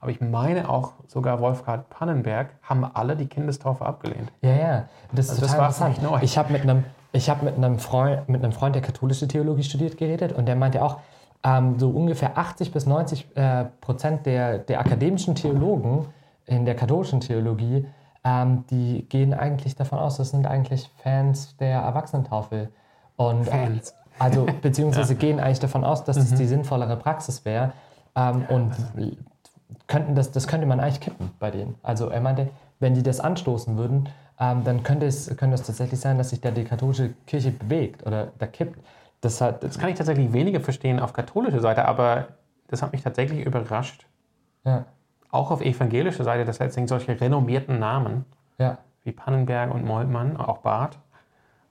aber 0.00 0.10
ich 0.10 0.20
meine 0.20 0.68
auch 0.68 0.94
sogar 1.06 1.40
Wolfgang 1.40 1.88
Pannenberg 1.90 2.50
haben 2.62 2.84
alle 2.84 3.16
die 3.16 3.26
Kindestaufe 3.26 3.84
abgelehnt. 3.84 4.32
Ja, 4.42 4.52
ja, 4.52 4.84
das 5.12 5.26
ist 5.26 5.42
also 5.42 5.46
total 5.46 5.68
das 5.68 5.80
interessant. 5.80 6.10
Neu. 6.10 6.18
Ich 6.22 6.38
habe 6.38 6.52
mit 6.52 6.62
einem 6.62 6.84
ich 7.12 7.28
habe 7.28 7.44
mit 7.44 7.56
einem 7.56 7.80
Freund, 7.80 8.28
mit 8.28 8.42
einem 8.42 8.52
Freund, 8.52 8.76
der 8.76 8.82
katholische 8.82 9.26
Theologie 9.26 9.64
studiert, 9.64 9.96
geredet 9.96 10.32
und 10.32 10.46
der 10.46 10.54
meinte 10.54 10.80
auch, 10.80 10.98
ähm, 11.42 11.76
so 11.78 11.90
ungefähr 11.90 12.38
80 12.38 12.70
bis 12.70 12.86
90 12.86 13.36
äh, 13.36 13.64
Prozent 13.80 14.26
der, 14.26 14.58
der 14.58 14.78
akademischen 14.78 15.34
Theologen 15.34 16.06
in 16.46 16.64
der 16.66 16.76
katholischen 16.76 17.20
Theologie 17.20 17.84
ähm, 18.24 18.64
die 18.70 19.06
gehen 19.08 19.32
eigentlich 19.32 19.76
davon 19.76 19.98
aus, 19.98 20.16
das 20.18 20.30
sind 20.30 20.46
eigentlich 20.46 20.90
Fans 21.02 21.56
der 21.56 21.80
Erwachsenentaufe. 21.80 22.68
Und, 23.16 23.48
Fans. 23.48 23.94
Also, 24.18 24.46
beziehungsweise 24.60 25.12
ja. 25.14 25.18
gehen 25.18 25.40
eigentlich 25.40 25.60
davon 25.60 25.84
aus, 25.84 26.04
dass 26.04 26.16
mhm. 26.16 26.20
das 26.20 26.34
die 26.34 26.46
sinnvollere 26.46 26.96
Praxis 26.96 27.44
wäre. 27.44 27.72
Ähm, 28.14 28.44
und 28.48 28.72
könnten 29.86 30.14
das, 30.14 30.32
das 30.32 30.46
könnte 30.46 30.66
man 30.66 30.80
eigentlich 30.80 31.00
kippen 31.00 31.30
bei 31.38 31.50
denen. 31.50 31.74
Also 31.82 32.08
er 32.08 32.20
meinte, 32.20 32.48
wenn 32.78 32.94
die 32.94 33.02
das 33.02 33.20
anstoßen 33.20 33.76
würden, 33.76 34.08
ähm, 34.38 34.64
dann 34.64 34.82
könnte 34.82 35.06
es, 35.06 35.34
könnte 35.36 35.54
es 35.54 35.62
tatsächlich 35.62 36.00
sein, 36.00 36.18
dass 36.18 36.30
sich 36.30 36.40
da 36.40 36.50
die 36.50 36.64
katholische 36.64 37.14
Kirche 37.26 37.50
bewegt 37.50 38.06
oder 38.06 38.28
da 38.38 38.46
kippt. 38.46 38.78
Das, 39.20 39.40
hat, 39.40 39.62
das 39.62 39.78
kann 39.78 39.90
ich 39.90 39.96
tatsächlich 39.96 40.32
weniger 40.32 40.60
verstehen 40.60 40.98
auf 40.98 41.12
katholischer 41.12 41.60
Seite, 41.60 41.84
aber 41.84 42.28
das 42.68 42.82
hat 42.82 42.92
mich 42.92 43.02
tatsächlich 43.02 43.44
überrascht. 43.44 44.06
Ja 44.64 44.86
auch 45.30 45.50
auf 45.50 45.60
evangelischer 45.60 46.24
Seite, 46.24 46.44
dass 46.44 46.58
letztendlich 46.58 46.88
solche 46.88 47.20
renommierten 47.20 47.78
Namen 47.78 48.24
ja. 48.58 48.78
wie 49.04 49.12
Pannenberg 49.12 49.72
und 49.72 49.84
Moltmann, 49.84 50.36
auch 50.36 50.58
Barth, 50.58 50.98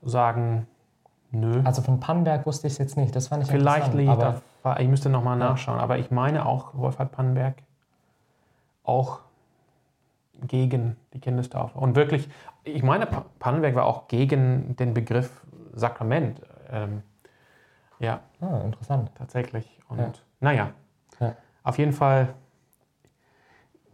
sagen, 0.02 0.68
nö. 1.32 1.62
Also 1.66 1.82
von 1.82 2.00
Pannenberg 2.00 2.46
wusste 2.46 2.68
ich 2.68 2.74
es 2.74 2.80
jetzt 2.80 2.98
nicht, 2.98 3.16
das 3.16 3.28
fand 3.28 3.44
ich 3.44 3.50
Vielleicht 3.50 3.94
liegt 3.94 4.10
aber 4.10 4.42
ich 4.80 4.88
müsste 4.88 5.10
nochmal 5.10 5.40
ja. 5.40 5.50
nachschauen, 5.50 5.80
aber 5.80 5.98
ich 6.00 6.12
meine 6.12 6.46
auch 6.46 6.74
Wolfhard 6.74 7.12
Pannenberg 7.12 7.56
auch 8.84 9.20
gegen 10.42 10.96
die 11.14 11.20
Kindestaufe. 11.20 11.78
Und 11.78 11.96
wirklich, 11.96 12.30
ich 12.64 12.84
meine, 12.84 13.08
Pannenberg 13.40 13.76
war 13.76 13.86
auch 13.86 14.08
gegen 14.08 14.76
den 14.78 14.94
Begriff 14.94 15.46
Sakrament. 15.74 16.42
Ähm, 16.72 17.04
ja. 18.00 18.22
Ah, 18.40 18.62
interessant. 18.64 19.12
Tatsächlich. 19.16 19.80
Und 19.90 20.00
ja. 20.00 20.12
naja, 20.40 20.70
ja. 21.20 21.36
auf 21.64 21.78
jeden 21.78 21.94
Fall, 21.94 22.34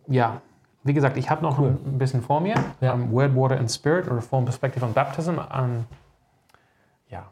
ja, 0.07 0.41
wie 0.83 0.93
gesagt, 0.93 1.17
ich 1.17 1.29
habe 1.29 1.41
noch 1.41 1.57
cool. 1.57 1.79
ein 1.83 1.97
bisschen 1.97 2.21
vor 2.21 2.39
mir. 2.41 2.55
Ja. 2.79 2.93
Um, 2.93 3.11
Word, 3.11 3.35
Water 3.35 3.57
and 3.57 3.71
Spirit, 3.71 4.09
Reform 4.09 4.45
Perspective 4.45 4.85
on 4.85 4.93
Baptism. 4.93 5.39
Um, 5.39 5.85
ja, 7.09 7.25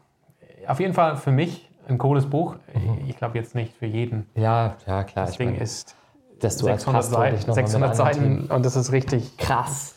auf 0.66 0.80
jeden 0.80 0.92
Fall 0.92 1.16
für 1.16 1.30
mich 1.30 1.70
ein 1.86 1.98
cooles 1.98 2.28
Buch. 2.28 2.56
Mhm. 2.74 3.04
Ich 3.06 3.16
glaube 3.16 3.38
jetzt 3.38 3.54
nicht 3.54 3.76
für 3.76 3.86
jeden. 3.86 4.28
Ja, 4.34 4.76
ja, 4.86 5.04
klar. 5.04 5.26
Das 5.26 5.36
Ding 5.36 5.52
meine, 5.52 5.62
ist 5.62 5.94
dass 6.40 6.56
du 6.56 6.66
600 6.66 7.04
Seiten, 7.04 7.52
600 7.52 7.96
Seiten 7.96 8.46
und 8.46 8.64
das 8.64 8.76
ist 8.76 8.92
richtig 8.92 9.36
krass. 9.36 9.94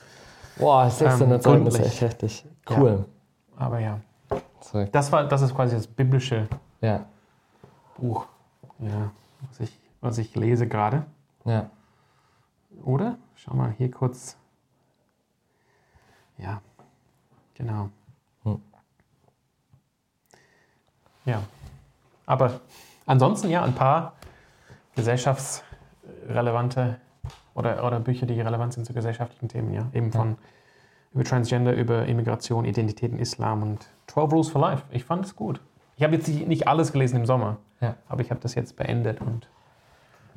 Boah, 0.58 0.90
600 0.90 1.46
ähm, 1.46 1.52
Seiten 1.52 1.68
ist 1.68 1.80
echt 1.80 2.02
heftig. 2.02 2.46
Cool. 2.70 3.06
Ja. 3.60 3.66
Aber 3.66 3.80
ja. 3.80 4.00
Sorry. 4.62 4.90
Das, 4.92 5.12
war, 5.12 5.24
das 5.26 5.42
ist 5.42 5.56
quasi 5.56 5.76
das 5.76 5.88
biblische 5.88 6.48
ja. 6.82 7.06
Buch, 7.98 8.28
ja, 8.80 9.12
was, 9.50 9.60
ich, 9.60 9.80
was 10.02 10.18
ich 10.18 10.36
lese 10.36 10.68
gerade. 10.68 11.06
Ja. 11.46 11.70
Oder? 12.84 13.18
Schau 13.36 13.56
mal 13.56 13.74
hier 13.78 13.90
kurz. 13.90 14.38
Ja, 16.38 16.62
genau. 17.56 17.90
Hm. 18.44 18.62
Ja. 21.26 21.42
Aber 22.26 22.60
ansonsten 23.06 23.50
ja, 23.50 23.64
ein 23.64 23.74
paar 23.74 24.14
gesellschaftsrelevante 26.28 26.98
oder, 27.56 27.84
oder 27.86 28.00
Bücher, 28.00 28.26
die 28.26 28.40
relevant 28.40 28.74
sind 28.74 28.86
zu 28.86 28.94
gesellschaftlichen 28.94 29.50
Themen, 29.50 29.74
ja. 29.74 29.88
Eben 29.94 30.12
von 30.12 30.30
ja. 30.32 30.36
über 31.14 31.24
Transgender, 31.24 31.74
über 31.74 32.06
Immigration, 32.06 32.66
Identität 32.66 33.12
in 33.12 33.20
Islam 33.20 33.64
und 33.64 33.88
12 34.08 34.32
Rules 34.32 34.50
for 34.50 34.62
Life. 34.62 34.84
Ich 34.92 35.04
fand 35.04 35.26
es 35.26 35.36
gut. 35.36 35.60
Ich 35.96 36.04
habe 36.04 36.16
jetzt 36.16 36.28
nicht 36.28 36.68
alles 36.68 36.92
gelesen 36.92 37.18
im 37.18 37.26
Sommer, 37.26 37.58
ja. 37.82 37.96
aber 38.08 38.22
ich 38.22 38.30
habe 38.30 38.40
das 38.40 38.54
jetzt 38.54 38.76
beendet 38.76 39.20
und 39.22 39.50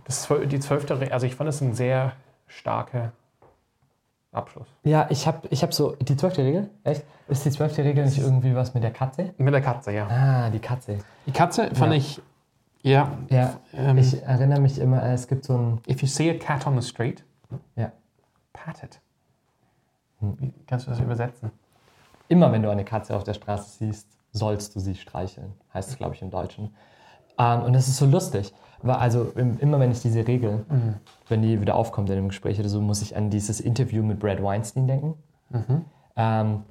das, 0.04 0.28
die 0.46 0.58
zwölfte, 0.58 1.12
also 1.12 1.26
ich 1.26 1.34
fand 1.34 1.50
es 1.50 1.60
ein 1.60 1.74
sehr 1.74 2.12
starker 2.46 3.12
Abschluss. 4.32 4.68
Ja, 4.84 5.06
ich 5.10 5.26
habe 5.26 5.46
ich 5.50 5.62
hab 5.62 5.74
so, 5.74 5.96
die 5.96 6.16
zwölfte 6.16 6.42
Regel, 6.42 6.70
echt? 6.84 7.04
Ist 7.28 7.44
die 7.44 7.50
zwölfte 7.50 7.84
Regel 7.84 8.04
nicht 8.04 8.18
irgendwie 8.18 8.54
was 8.54 8.74
mit 8.74 8.82
der 8.82 8.92
Katze? 8.92 9.34
Mit 9.36 9.52
der 9.52 9.60
Katze, 9.60 9.92
ja. 9.92 10.06
Ah, 10.08 10.50
die 10.50 10.58
Katze. 10.60 10.98
Die 11.26 11.32
Katze 11.32 11.70
fand 11.74 11.92
ja. 11.92 11.98
ich, 11.98 12.22
ja. 12.82 13.18
Ja, 13.28 13.60
ähm, 13.74 13.98
ich 13.98 14.22
erinnere 14.22 14.60
mich 14.60 14.78
immer, 14.78 15.02
es 15.04 15.28
gibt 15.28 15.44
so 15.44 15.56
ein... 15.56 15.80
If 15.88 16.02
you 16.02 16.08
see 16.08 16.30
a 16.30 16.34
cat 16.34 16.66
on 16.66 16.80
the 16.80 16.86
street, 16.86 17.24
ja. 17.76 17.92
pat 18.52 18.82
it. 18.82 19.00
Hm. 20.20 20.36
Wie 20.38 20.52
kannst 20.66 20.86
du 20.86 20.90
das 20.90 21.00
übersetzen? 21.00 21.50
Immer 22.28 22.52
wenn 22.52 22.62
du 22.62 22.70
eine 22.70 22.84
Katze 22.84 23.16
auf 23.16 23.24
der 23.24 23.34
Straße 23.34 23.78
siehst, 23.78 24.06
sollst 24.32 24.74
du 24.76 24.80
sie 24.80 24.94
streicheln, 24.94 25.52
heißt 25.74 25.90
es, 25.90 25.96
glaube 25.96 26.14
ich, 26.14 26.22
im 26.22 26.30
Deutschen. 26.30 26.74
Ähm, 27.38 27.62
und 27.62 27.72
das 27.72 27.88
ist 27.88 27.96
so 27.96 28.06
lustig, 28.06 28.52
weil 28.82 28.96
also 28.96 29.32
immer 29.34 29.80
wenn 29.80 29.90
ich 29.90 30.00
diese 30.00 30.26
Regel, 30.26 30.64
mhm. 30.68 30.94
wenn 31.28 31.42
die 31.42 31.60
wieder 31.60 31.74
aufkommt 31.74 32.08
in 32.10 32.18
einem 32.18 32.28
Gespräch 32.28 32.58
oder 32.60 32.68
so, 32.68 32.80
muss 32.80 33.02
ich 33.02 33.16
an 33.16 33.30
dieses 33.30 33.60
Interview 33.60 34.02
mit 34.02 34.20
Brad 34.20 34.42
Weinstein 34.42 34.86
denken. 34.86 35.14
Mhm. 35.50 35.84
Ähm, 36.16 36.62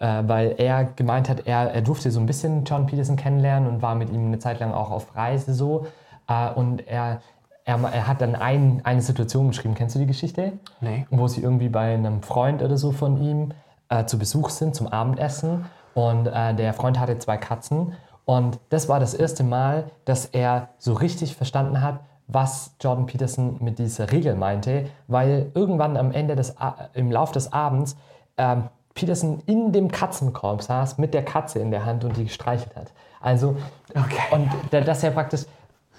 äh, 0.00 0.22
weil 0.26 0.54
er 0.58 0.84
gemeint 0.84 1.28
hat, 1.28 1.46
er, 1.46 1.72
er 1.72 1.82
durfte 1.82 2.10
so 2.10 2.18
ein 2.18 2.26
bisschen 2.26 2.64
John 2.64 2.86
Peterson 2.86 3.16
kennenlernen 3.16 3.68
und 3.68 3.82
war 3.82 3.94
mit 3.94 4.10
ihm 4.10 4.26
eine 4.26 4.38
Zeit 4.38 4.58
lang 4.58 4.72
auch 4.72 4.90
auf 4.90 5.14
Reise 5.14 5.54
so. 5.54 5.86
Äh, 6.26 6.50
und 6.50 6.88
er, 6.88 7.20
er, 7.64 7.78
er, 7.84 8.08
hat 8.08 8.20
dann 8.20 8.34
ein, 8.34 8.80
eine 8.84 9.02
Situation 9.02 9.48
beschrieben. 9.48 9.74
Kennst 9.74 9.94
du 9.94 9.98
die 9.98 10.06
Geschichte? 10.06 10.54
Nee. 10.80 11.06
Wo 11.10 11.28
sie 11.28 11.42
irgendwie 11.42 11.68
bei 11.68 11.94
einem 11.94 12.22
Freund 12.22 12.62
oder 12.62 12.76
so 12.76 12.92
von 12.92 13.22
ihm 13.22 13.50
äh, 13.90 14.06
zu 14.06 14.18
Besuch 14.18 14.48
sind 14.48 14.74
zum 14.74 14.88
Abendessen 14.88 15.66
und 15.94 16.26
äh, 16.26 16.54
der 16.54 16.72
Freund 16.72 16.98
hatte 16.98 17.18
zwei 17.18 17.36
Katzen. 17.36 17.92
Und 18.24 18.58
das 18.70 18.88
war 18.88 19.00
das 19.00 19.12
erste 19.12 19.44
Mal, 19.44 19.90
dass 20.04 20.24
er 20.26 20.68
so 20.78 20.94
richtig 20.94 21.36
verstanden 21.36 21.82
hat, 21.82 22.00
was 22.26 22.76
Jordan 22.80 23.06
Peterson 23.06 23.56
mit 23.60 23.78
dieser 23.78 24.12
Regel 24.12 24.36
meinte, 24.36 24.86
weil 25.08 25.50
irgendwann 25.54 25.96
am 25.96 26.12
Ende 26.12 26.36
des, 26.36 26.54
im 26.94 27.10
Lauf 27.10 27.32
des 27.32 27.52
Abends 27.52 27.96
ähm, 28.36 28.64
Peterson 29.00 29.42
in 29.46 29.72
dem 29.72 29.90
Katzenkorb 29.90 30.62
saß 30.62 30.98
mit 30.98 31.14
der 31.14 31.24
Katze 31.24 31.58
in 31.58 31.70
der 31.70 31.86
Hand 31.86 32.04
und 32.04 32.18
die 32.18 32.24
gestreichelt 32.24 32.76
hat. 32.76 32.92
Also, 33.18 33.56
okay. 33.94 34.20
und 34.30 34.50
das 34.70 35.00
ja 35.00 35.10
praktisch, 35.10 35.46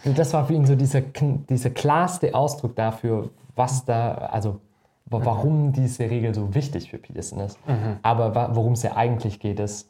das 0.03 0.33
war 0.33 0.45
für 0.45 0.53
ihn 0.53 0.67
so 0.67 0.75
dieser, 0.75 1.01
dieser 1.01 1.71
klarste 1.71 2.35
Ausdruck 2.35 2.75
dafür, 2.75 3.29
was 3.55 3.85
da, 3.85 4.13
also 4.13 4.59
warum 5.07 5.73
diese 5.73 6.09
Regel 6.09 6.35
so 6.35 6.53
wichtig 6.53 6.91
für 6.91 6.99
Peterson 6.99 7.39
ist. 7.39 7.57
Mhm. 7.67 7.97
Aber 8.03 8.55
worum 8.55 8.73
es 8.73 8.83
ja 8.83 8.95
eigentlich 8.95 9.39
geht, 9.39 9.59
ist, 9.59 9.89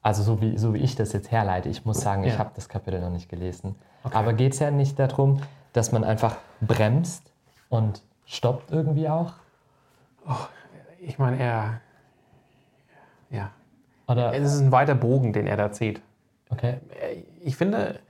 also 0.00 0.22
so 0.22 0.40
wie, 0.40 0.56
so 0.56 0.74
wie 0.74 0.78
ich 0.78 0.94
das 0.94 1.12
jetzt 1.12 1.32
herleite, 1.32 1.68
ich 1.68 1.84
muss 1.84 2.00
sagen, 2.00 2.22
ja. 2.22 2.32
ich 2.32 2.38
habe 2.38 2.50
das 2.54 2.68
Kapitel 2.68 3.00
noch 3.00 3.10
nicht 3.10 3.28
gelesen. 3.28 3.74
Okay. 4.04 4.16
Aber 4.16 4.32
geht 4.32 4.52
es 4.52 4.60
ja 4.60 4.70
nicht 4.70 4.96
darum, 4.98 5.40
dass 5.72 5.90
man 5.90 6.04
einfach 6.04 6.36
bremst 6.60 7.32
und 7.68 8.02
stoppt 8.26 8.70
irgendwie 8.70 9.08
auch? 9.08 9.32
Oh, 10.26 10.34
ich 11.00 11.18
meine, 11.18 11.38
er. 11.38 11.80
Oder 14.08 14.32
es 14.34 14.54
ist 14.54 14.60
ein 14.60 14.72
weiter 14.72 14.94
Bogen, 14.94 15.32
den 15.32 15.46
er 15.46 15.56
da 15.56 15.70
zieht. 15.70 16.00
Okay. 16.50 16.78
Ich 17.42 17.56
finde, 17.56 18.00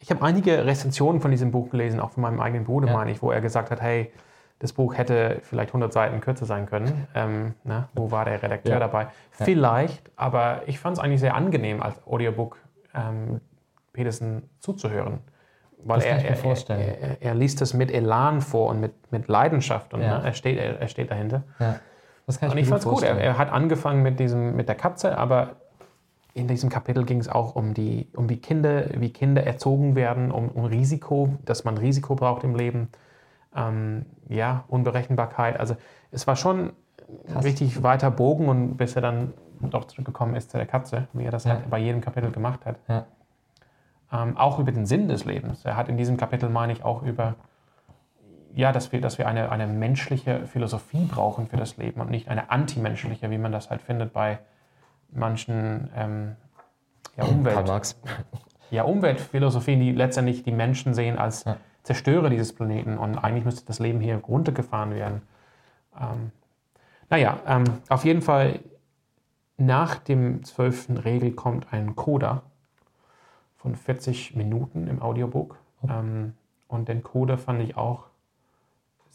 ich 0.00 0.10
habe 0.10 0.22
einige 0.24 0.66
Rezensionen 0.66 1.20
von 1.20 1.30
diesem 1.30 1.52
Buch 1.52 1.70
gelesen, 1.70 2.00
auch 2.00 2.10
von 2.10 2.22
meinem 2.22 2.40
eigenen 2.40 2.64
Bruder, 2.64 2.88
ja. 2.88 2.92
meine 2.92 3.12
ich, 3.12 3.22
wo 3.22 3.30
er 3.30 3.40
gesagt 3.40 3.70
hat: 3.70 3.80
hey, 3.80 4.12
das 4.58 4.72
Buch 4.72 4.96
hätte 4.96 5.40
vielleicht 5.42 5.70
100 5.70 5.92
Seiten 5.92 6.20
kürzer 6.20 6.46
sein 6.46 6.66
können. 6.66 7.06
Ähm, 7.14 7.54
ne? 7.64 7.88
Wo 7.94 8.10
war 8.10 8.24
der 8.24 8.42
Redakteur 8.42 8.74
ja. 8.74 8.80
dabei? 8.80 9.08
Vielleicht, 9.30 10.10
aber 10.16 10.62
ich 10.66 10.78
fand 10.78 10.96
es 10.96 11.02
eigentlich 11.02 11.20
sehr 11.20 11.34
angenehm, 11.34 11.82
als 11.82 12.04
Audiobook 12.06 12.58
ähm, 12.94 13.40
Peterson 13.92 14.42
zuzuhören. 14.60 15.20
Weil 15.84 15.98
das 15.98 16.08
kann 16.08 16.18
er, 16.18 16.24
ich 16.24 16.30
mir 16.30 16.36
vorstellen. 16.36 16.80
Er, 16.80 17.00
er, 17.00 17.22
er, 17.22 17.34
liest 17.34 17.60
es 17.60 17.74
mit 17.74 17.90
Elan 17.92 18.40
vor 18.40 18.70
und 18.70 18.80
mit, 18.80 18.92
mit 19.12 19.28
Leidenschaft 19.28 19.92
und 19.94 20.00
ja. 20.00 20.18
ne? 20.18 20.24
er, 20.24 20.32
steht, 20.32 20.58
er, 20.58 20.80
er 20.80 20.88
steht 20.88 21.10
dahinter. 21.10 21.42
Ja. 21.58 21.80
Das 22.26 22.40
kann 22.40 22.48
ich 22.48 22.54
und 22.54 22.58
ich 22.58 22.68
fand 22.68 22.80
es 22.80 22.88
gut. 22.88 23.02
Er, 23.02 23.18
er, 23.18 23.38
hat 23.38 23.52
angefangen 23.52 24.02
mit, 24.02 24.18
diesem, 24.18 24.56
mit 24.56 24.68
der 24.68 24.74
Katze, 24.74 25.16
aber 25.16 25.56
in 26.34 26.48
diesem 26.48 26.68
Kapitel 26.68 27.04
ging 27.04 27.18
es 27.18 27.28
auch 27.28 27.54
um 27.54 27.72
die, 27.72 28.08
um 28.14 28.28
die 28.28 28.38
Kinder, 28.38 28.86
wie 29.00 29.10
Kinder 29.10 29.44
erzogen 29.44 29.94
werden, 29.94 30.30
um, 30.30 30.48
um 30.48 30.64
Risiko, 30.64 31.34
dass 31.44 31.64
man 31.64 31.78
Risiko 31.78 32.14
braucht 32.14 32.44
im 32.44 32.54
Leben 32.54 32.88
ähm, 33.54 34.06
ja, 34.28 34.64
Unberechenbarkeit. 34.68 35.58
Also 35.58 35.76
es 36.10 36.26
war 36.26 36.36
schon 36.36 36.72
Krass. 37.32 37.44
richtig 37.44 37.82
weiter 37.82 38.10
Bogen 38.10 38.48
und 38.48 38.76
bis 38.76 38.96
er 38.96 39.02
dann 39.02 39.32
doch 39.60 39.86
zurückgekommen 39.86 40.34
ist 40.34 40.50
zu 40.50 40.58
der 40.58 40.66
Katze, 40.66 41.08
wie 41.12 41.24
er 41.24 41.30
das 41.30 41.44
ja. 41.44 41.52
halt 41.52 41.70
bei 41.70 41.78
jedem 41.78 42.00
Kapitel 42.00 42.30
gemacht 42.30 42.66
hat. 42.66 42.76
Ja. 42.88 43.06
Ähm, 44.12 44.36
auch 44.36 44.58
über 44.58 44.72
den 44.72 44.86
Sinn 44.86 45.08
des 45.08 45.24
Lebens. 45.24 45.64
Er 45.64 45.76
hat 45.76 45.88
in 45.88 45.96
diesem 45.96 46.16
Kapitel, 46.16 46.48
meine 46.48 46.72
ich, 46.72 46.84
auch 46.84 47.02
über, 47.02 47.34
ja, 48.56 48.72
dass 48.72 48.90
wir, 48.90 49.02
dass 49.02 49.18
wir 49.18 49.28
eine, 49.28 49.52
eine 49.52 49.66
menschliche 49.66 50.46
Philosophie 50.46 51.04
brauchen 51.04 51.46
für 51.46 51.58
das 51.58 51.76
Leben 51.76 52.00
und 52.00 52.10
nicht 52.10 52.28
eine 52.28 52.50
antimenschliche, 52.50 53.30
wie 53.30 53.36
man 53.36 53.52
das 53.52 53.68
halt 53.68 53.82
findet 53.82 54.14
bei 54.14 54.38
manchen 55.12 55.90
ähm, 55.94 56.36
ja, 57.18 57.24
Umwelt, 57.24 57.96
ja, 58.70 58.84
Umweltphilosophien, 58.84 59.78
die 59.78 59.92
letztendlich 59.92 60.42
die 60.42 60.52
Menschen 60.52 60.94
sehen 60.94 61.18
als 61.18 61.44
ja. 61.44 61.58
Zerstörer 61.82 62.30
dieses 62.30 62.54
Planeten 62.54 62.96
und 62.96 63.18
eigentlich 63.18 63.44
müsste 63.44 63.66
das 63.66 63.78
Leben 63.78 64.00
hier 64.00 64.16
runtergefahren 64.16 64.94
werden. 64.94 65.20
Ähm, 66.00 66.32
naja, 67.10 67.38
ähm, 67.46 67.64
auf 67.90 68.06
jeden 68.06 68.22
Fall 68.22 68.60
nach 69.58 69.96
dem 69.96 70.44
zwölften 70.44 70.96
Regel 70.96 71.32
kommt 71.32 71.74
ein 71.74 71.94
Coda 71.94 72.42
von 73.58 73.76
40 73.76 74.34
Minuten 74.34 74.86
im 74.86 75.02
Audiobook. 75.02 75.58
Oh. 75.82 75.88
Ähm, 75.90 76.32
und 76.68 76.88
den 76.88 77.02
Coda 77.02 77.36
fand 77.36 77.60
ich 77.60 77.76
auch 77.76 78.04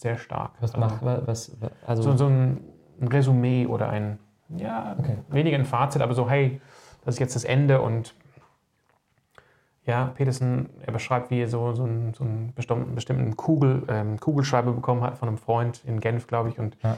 sehr 0.01 0.17
stark. 0.17 0.51
Was 0.60 0.74
also, 0.74 0.88
macht 0.88 1.27
was? 1.27 1.55
Also 1.86 2.01
so, 2.01 2.17
so 2.17 2.25
ein, 2.27 2.62
Resümee 3.01 3.65
oder 3.65 3.89
ein, 3.89 4.20
ja, 4.50 4.96
okay. 5.00 5.17
weniger 5.29 5.58
ein 5.58 5.65
Fazit, 5.65 6.03
aber 6.03 6.13
so, 6.13 6.29
hey, 6.29 6.62
das 7.03 7.15
ist 7.15 7.20
jetzt 7.20 7.36
das 7.36 7.43
Ende 7.43 7.81
und 7.81 8.13
ja, 9.86 10.12
Peterson, 10.13 10.70
er 10.86 10.93
beschreibt, 10.93 11.31
wie 11.31 11.41
er 11.41 11.48
so, 11.48 11.74
so, 11.74 11.84
einen, 11.84 12.13
so 12.13 12.24
einen 12.24 12.53
bestimmten, 12.53 12.93
bestimmten 12.93 13.36
Kugel, 13.36 13.84
ähm, 13.88 14.20
Kugelschreiber 14.20 14.74
bekommen 14.74 15.01
hat 15.01 15.17
von 15.17 15.27
einem 15.27 15.39
Freund 15.39 15.84
in 15.86 16.00
Genf, 16.00 16.27
glaube 16.27 16.50
ich, 16.50 16.60
und 16.60 16.77
ja. 16.84 16.98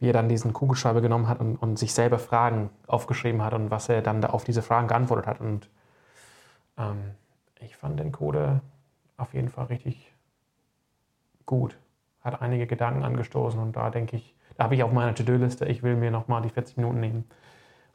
wie 0.00 0.08
er 0.08 0.12
dann 0.12 0.28
diesen 0.28 0.52
Kugelschreiber 0.52 1.00
genommen 1.00 1.28
hat 1.28 1.38
und, 1.38 1.56
und, 1.56 1.78
sich 1.78 1.94
selber 1.94 2.18
Fragen 2.18 2.70
aufgeschrieben 2.88 3.42
hat 3.42 3.54
und 3.54 3.70
was 3.70 3.88
er 3.88 4.02
dann 4.02 4.20
da 4.20 4.30
auf 4.30 4.42
diese 4.42 4.62
Fragen 4.62 4.88
geantwortet 4.88 5.28
hat. 5.28 5.40
Und 5.40 5.70
ähm, 6.76 7.12
ich 7.60 7.76
fand 7.76 8.00
den 8.00 8.10
Code 8.10 8.60
auf 9.16 9.32
jeden 9.32 9.48
Fall 9.48 9.66
richtig 9.66 10.12
gut. 11.46 11.76
Hat 12.22 12.42
einige 12.42 12.66
Gedanken 12.66 13.02
angestoßen 13.02 13.60
und 13.60 13.76
da 13.76 13.90
denke 13.90 14.16
ich, 14.16 14.34
da 14.56 14.64
habe 14.64 14.74
ich 14.74 14.82
auf 14.82 14.92
meiner 14.92 15.14
To-Do-Liste, 15.14 15.64
ich 15.66 15.82
will 15.82 15.96
mir 15.96 16.10
nochmal 16.10 16.42
die 16.42 16.50
40 16.50 16.76
Minuten 16.76 17.00
nehmen 17.00 17.24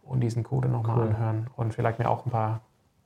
und 0.03 0.22
diesen 0.22 0.44
Code 0.44 0.67
nochmal 0.67 0.98
cool. 0.98 1.08
anhören 1.08 1.48
und 1.55 1.74
vielleicht 1.74 2.00
mir 2.00 2.10
auch 2.10 2.25
ein 2.25 2.32
paar 2.32 2.62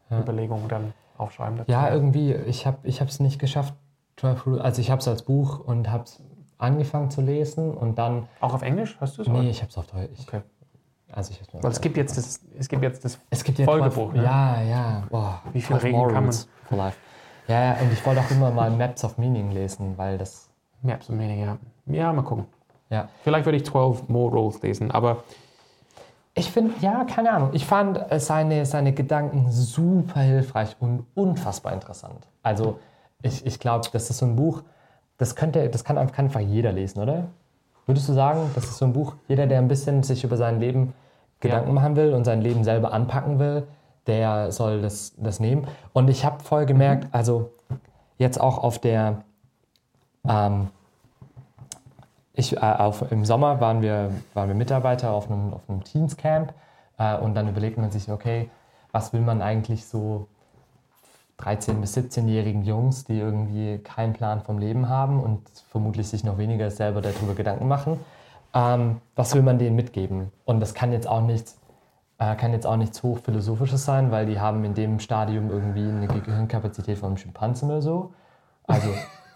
ja. 0.09 0.19
Überlegungen 0.19 0.67
dann 0.67 0.93
aufschreiben. 1.17 1.57
Dazu. 1.57 1.71
Ja, 1.71 1.89
irgendwie, 1.91 2.33
ich 2.33 2.65
habe 2.65 2.87
es 2.87 3.19
nicht 3.19 3.39
geschafft. 3.39 3.73
Also 4.21 4.81
ich 4.81 4.91
habe 4.91 4.99
es 4.99 5.07
als 5.07 5.23
Buch 5.23 5.59
und 5.59 5.89
habe 5.89 6.03
es 6.03 6.21
angefangen 6.57 7.09
zu 7.09 7.21
lesen 7.21 7.73
und 7.73 7.97
dann. 7.97 8.27
Auch 8.41 8.53
auf 8.53 8.61
Englisch 8.61 8.97
hast 8.99 9.17
du 9.17 9.21
es? 9.21 9.27
Nee, 9.27 9.49
ich 9.49 9.61
habe 9.61 9.69
es 9.69 9.77
auf 9.77 9.87
Deutsch. 9.87 10.19
Okay. 10.27 10.41
Also 11.11 11.31
ich 11.31 11.41
Weil 11.53 11.71
es 11.71 11.81
gibt 11.81 11.97
jetzt 11.97 12.17
das, 12.17 12.39
es 12.57 12.69
gibt 12.69 12.83
jetzt 12.83 13.03
das 13.03 13.19
es 13.31 13.43
gibt 13.43 13.57
ja 13.57 13.65
Folgebuch. 13.65 14.13
ne? 14.13 14.23
Ja, 14.23 14.61
ja. 14.61 15.03
Boah, 15.09 15.41
Wie 15.53 15.61
viel 15.61 15.79
12 15.79 15.83
reden 15.83 16.13
kann 16.13 16.25
man? 16.27 16.93
Ja, 17.47 17.73
ja, 17.73 17.81
und 17.81 17.91
ich 17.91 18.05
wollte 18.05 18.21
auch 18.21 18.29
immer 18.29 18.51
mal 18.51 18.69
Maps 18.69 19.03
of 19.03 19.17
Meaning 19.17 19.51
lesen, 19.51 19.97
weil 19.97 20.19
das. 20.19 20.48
Maps 20.81 21.09
und 21.09 21.17
Meaning, 21.17 21.41
ja. 21.41 21.57
Ja, 21.87 22.13
mal 22.13 22.21
gucken. 22.21 22.45
Ja. 22.89 23.07
Vielleicht 23.23 23.45
würde 23.45 23.57
ich 23.57 23.65
12 23.65 24.07
More 24.09 24.31
Rules 24.35 24.61
lesen, 24.61 24.91
aber 24.91 25.23
Ich 26.33 26.51
finde, 26.51 26.73
ja, 26.81 27.03
keine 27.03 27.31
Ahnung. 27.31 27.49
Ich 27.53 27.65
fand 27.65 27.99
äh, 28.11 28.19
seine, 28.19 28.65
seine 28.65 28.93
Gedanken 28.93 29.51
super 29.51 30.21
hilfreich 30.21 30.75
und 30.79 31.05
unfassbar 31.15 31.73
interessant. 31.73 32.27
Also, 32.43 32.79
ich, 33.21 33.45
ich 33.45 33.59
glaube, 33.59 33.87
das 33.91 34.09
ist 34.09 34.19
so 34.19 34.25
ein 34.25 34.35
Buch, 34.35 34.63
das, 35.17 35.35
könnte, 35.35 35.67
das 35.69 35.83
kann, 35.83 35.97
einfach- 35.97 36.15
kann 36.15 36.25
einfach 36.25 36.39
jeder 36.39 36.71
lesen, 36.71 37.01
oder? 37.01 37.25
Würdest 37.85 38.07
du 38.07 38.13
sagen, 38.13 38.39
das 38.55 38.65
ist 38.65 38.77
so 38.77 38.85
ein 38.85 38.93
Buch, 38.93 39.15
jeder, 39.27 39.47
der 39.47 39.57
ein 39.59 39.67
bisschen 39.67 40.03
sich 40.03 40.23
über 40.23 40.37
sein 40.37 40.59
Leben 40.59 40.93
Gedanken 41.41 41.73
machen 41.73 41.95
will 41.95 42.13
und 42.13 42.23
sein 42.25 42.41
Leben 42.41 42.63
selber 42.63 42.93
anpacken 42.93 43.39
will, 43.39 43.67
der 44.07 44.51
soll 44.51 44.81
das, 44.81 45.13
das 45.17 45.39
nehmen. 45.39 45.67
Und 45.93 46.09
ich 46.09 46.23
habe 46.25 46.43
voll 46.43 46.65
gemerkt, 46.65 47.07
also 47.13 47.51
jetzt 48.17 48.39
auch 48.39 48.59
auf 48.63 48.77
der, 48.79 49.23
ähm, 50.27 50.69
ich, 52.33 52.55
äh, 52.55 52.59
auf, 52.59 53.11
im 53.11 53.25
Sommer 53.25 53.59
waren 53.59 53.81
wir, 53.81 54.11
waren 54.33 54.47
wir 54.47 54.55
Mitarbeiter 54.55 55.11
auf 55.11 55.29
einem, 55.29 55.53
auf 55.53 55.61
einem 55.67 55.83
Teens 55.83 56.17
Camp 56.17 56.53
äh, 56.97 57.17
und 57.17 57.35
dann 57.35 57.47
überlegt 57.47 57.77
man 57.77 57.91
sich, 57.91 58.09
okay, 58.09 58.49
was 58.91 59.13
will 59.13 59.21
man 59.21 59.41
eigentlich 59.41 59.85
so 59.85 60.27
13- 61.39 61.75
bis 61.75 61.95
17-jährigen 61.95 62.63
Jungs, 62.63 63.05
die 63.05 63.17
irgendwie 63.17 63.77
keinen 63.79 64.13
Plan 64.13 64.41
vom 64.41 64.57
Leben 64.57 64.89
haben 64.89 65.21
und 65.21 65.47
vermutlich 65.69 66.09
sich 66.09 66.23
noch 66.23 66.37
weniger 66.37 66.69
selber 66.69 67.01
darüber 67.01 67.33
Gedanken 67.33 67.67
machen, 67.67 67.99
ähm, 68.53 68.99
was 69.15 69.33
will 69.35 69.41
man 69.41 69.59
denen 69.59 69.75
mitgeben? 69.75 70.31
Und 70.45 70.59
das 70.59 70.73
kann 70.73 70.91
jetzt 70.91 71.07
auch 71.07 71.21
nichts, 71.21 71.57
äh, 72.17 72.35
kann 72.35 72.51
jetzt 72.51 72.65
auch 72.65 72.77
nichts 72.77 73.03
hochphilosophisches 73.03 73.85
sein, 73.85 74.11
weil 74.11 74.25
die 74.25 74.39
haben 74.39 74.65
in 74.65 74.73
dem 74.73 74.99
Stadium 74.99 75.49
irgendwie 75.49 75.87
eine 75.87 76.07
Gehirnkapazität 76.07 76.97
von 76.97 77.09
einem 77.09 77.17
Schimpansen 77.17 77.69
oder 77.69 77.81
so. 77.81 78.13
Also 78.67 78.89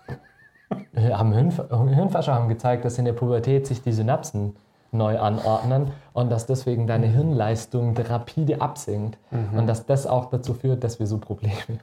haben 0.95 1.33
Hirnf 1.33 1.61
Hirnforscher 1.69 2.33
haben 2.33 2.49
gezeigt, 2.49 2.85
dass 2.85 2.97
in 2.97 3.05
der 3.05 3.13
Pubertät 3.13 3.67
sich 3.67 3.81
die 3.81 3.91
Synapsen 3.91 4.55
neu 4.91 5.17
anordnen 5.19 5.91
und 6.13 6.31
dass 6.31 6.45
deswegen 6.45 6.85
deine 6.85 7.07
Hirnleistung 7.07 7.97
rapide 7.97 8.61
absinkt 8.61 9.17
und 9.57 9.65
dass 9.67 9.85
das 9.85 10.05
auch 10.05 10.25
dazu 10.29 10.53
führt, 10.53 10.83
dass 10.83 10.99
wir 10.99 11.07
so 11.07 11.17
Probleme 11.17 11.79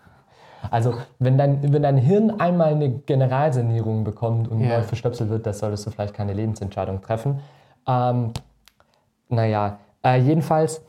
also 0.70 0.94
wenn 1.18 1.38
dein, 1.38 1.72
wenn 1.72 1.82
dein 1.82 1.96
Hirn 1.96 2.38
einmal 2.38 2.74
eine 2.74 2.90
Generalsanierung 2.90 4.04
bekommt 4.04 4.48
und 4.48 4.60
Ja. 4.60 4.78
neu 4.78 4.82
verstöpselt 4.82 5.30
wird, 5.30 5.46
das 5.46 5.58
solltest 5.60 5.86
du 5.86 5.90
vielleicht 5.90 6.14
keine 6.14 6.32
Lebensentscheidung 6.32 7.00
treffen. 7.00 7.40
Ähm, 7.86 8.32
naja, 9.28 9.78
äh, 10.04 10.18
jedenfalls 10.20 10.82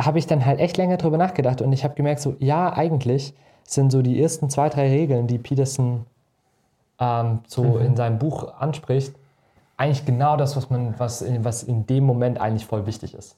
habe 0.00 0.18
ich 0.18 0.26
dann 0.26 0.44
halt 0.44 0.60
echt 0.60 0.76
länger 0.76 0.96
drüber 0.96 1.16
nachgedacht 1.16 1.62
und 1.62 1.72
ich 1.72 1.84
habe 1.84 1.94
gemerkt, 1.94 2.20
so 2.20 2.36
ja, 2.38 2.72
eigentlich 2.72 3.34
sind 3.64 3.90
so 3.90 4.02
die 4.02 4.22
ersten 4.22 4.50
zwei, 4.50 4.68
drei 4.68 4.88
Regeln, 4.88 5.26
die 5.26 5.38
Peterson 5.38 6.04
ähm, 6.98 7.40
so 7.46 7.78
in 7.78 7.96
seinem 7.96 8.18
Buch 8.18 8.58
anspricht, 8.58 9.14
eigentlich 9.76 10.04
genau 10.04 10.36
das, 10.36 10.56
was 10.56 10.70
man, 10.70 10.98
was 10.98 11.22
in, 11.22 11.44
was 11.44 11.62
in 11.62 11.86
dem 11.86 12.04
Moment 12.04 12.40
eigentlich 12.40 12.66
voll 12.66 12.86
wichtig 12.86 13.14
ist. 13.14 13.36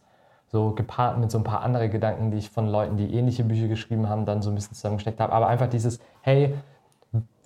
So 0.48 0.72
gepaart 0.72 1.18
mit 1.18 1.30
so 1.30 1.38
ein 1.38 1.44
paar 1.44 1.60
andere 1.60 1.88
Gedanken, 1.88 2.30
die 2.30 2.38
ich 2.38 2.50
von 2.50 2.66
Leuten, 2.66 2.96
die 2.96 3.14
ähnliche 3.14 3.44
Bücher 3.44 3.68
geschrieben 3.68 4.08
haben, 4.08 4.24
dann 4.24 4.42
so 4.42 4.50
ein 4.50 4.54
bisschen 4.54 4.74
zusammengesteckt 4.74 5.20
habe. 5.20 5.32
Aber 5.32 5.46
einfach 5.46 5.68
dieses, 5.68 6.00
hey, 6.22 6.54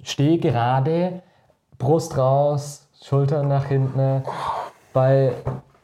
steh 0.03 0.39
gerade, 0.39 1.23
Brust 1.77 2.17
raus, 2.17 2.89
Schultern 3.03 3.49
nach 3.49 3.67
hinten, 3.67 4.23
weil 4.93 5.35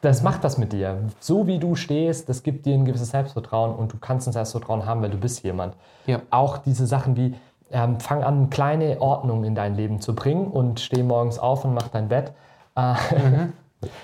das 0.01 0.23
macht 0.23 0.43
was 0.43 0.57
mit 0.57 0.73
dir. 0.73 0.97
So 1.19 1.45
wie 1.45 1.59
du 1.59 1.75
stehst, 1.75 2.27
das 2.27 2.41
gibt 2.41 2.65
dir 2.65 2.73
ein 2.73 2.85
gewisses 2.85 3.11
Selbstvertrauen 3.11 3.75
und 3.75 3.93
du 3.93 3.97
kannst 3.99 4.27
ein 4.27 4.33
Selbstvertrauen 4.33 4.85
haben, 4.85 5.01
weil 5.01 5.11
du 5.11 5.17
bist 5.17 5.43
jemand. 5.43 5.75
Ja. 6.07 6.21
Auch 6.31 6.57
diese 6.57 6.87
Sachen 6.87 7.15
wie, 7.15 7.35
ähm, 7.71 7.99
fang 7.99 8.23
an, 8.23 8.49
kleine 8.49 9.01
Ordnung 9.01 9.43
in 9.43 9.55
dein 9.55 9.75
Leben 9.75 9.99
zu 10.01 10.13
bringen 10.15 10.47
und 10.47 10.79
steh 10.79 11.03
morgens 11.03 11.39
auf 11.39 11.65
und 11.65 11.73
mach 11.73 11.87
dein 11.89 12.07
Bett. 12.09 12.33
Äh, 12.75 12.93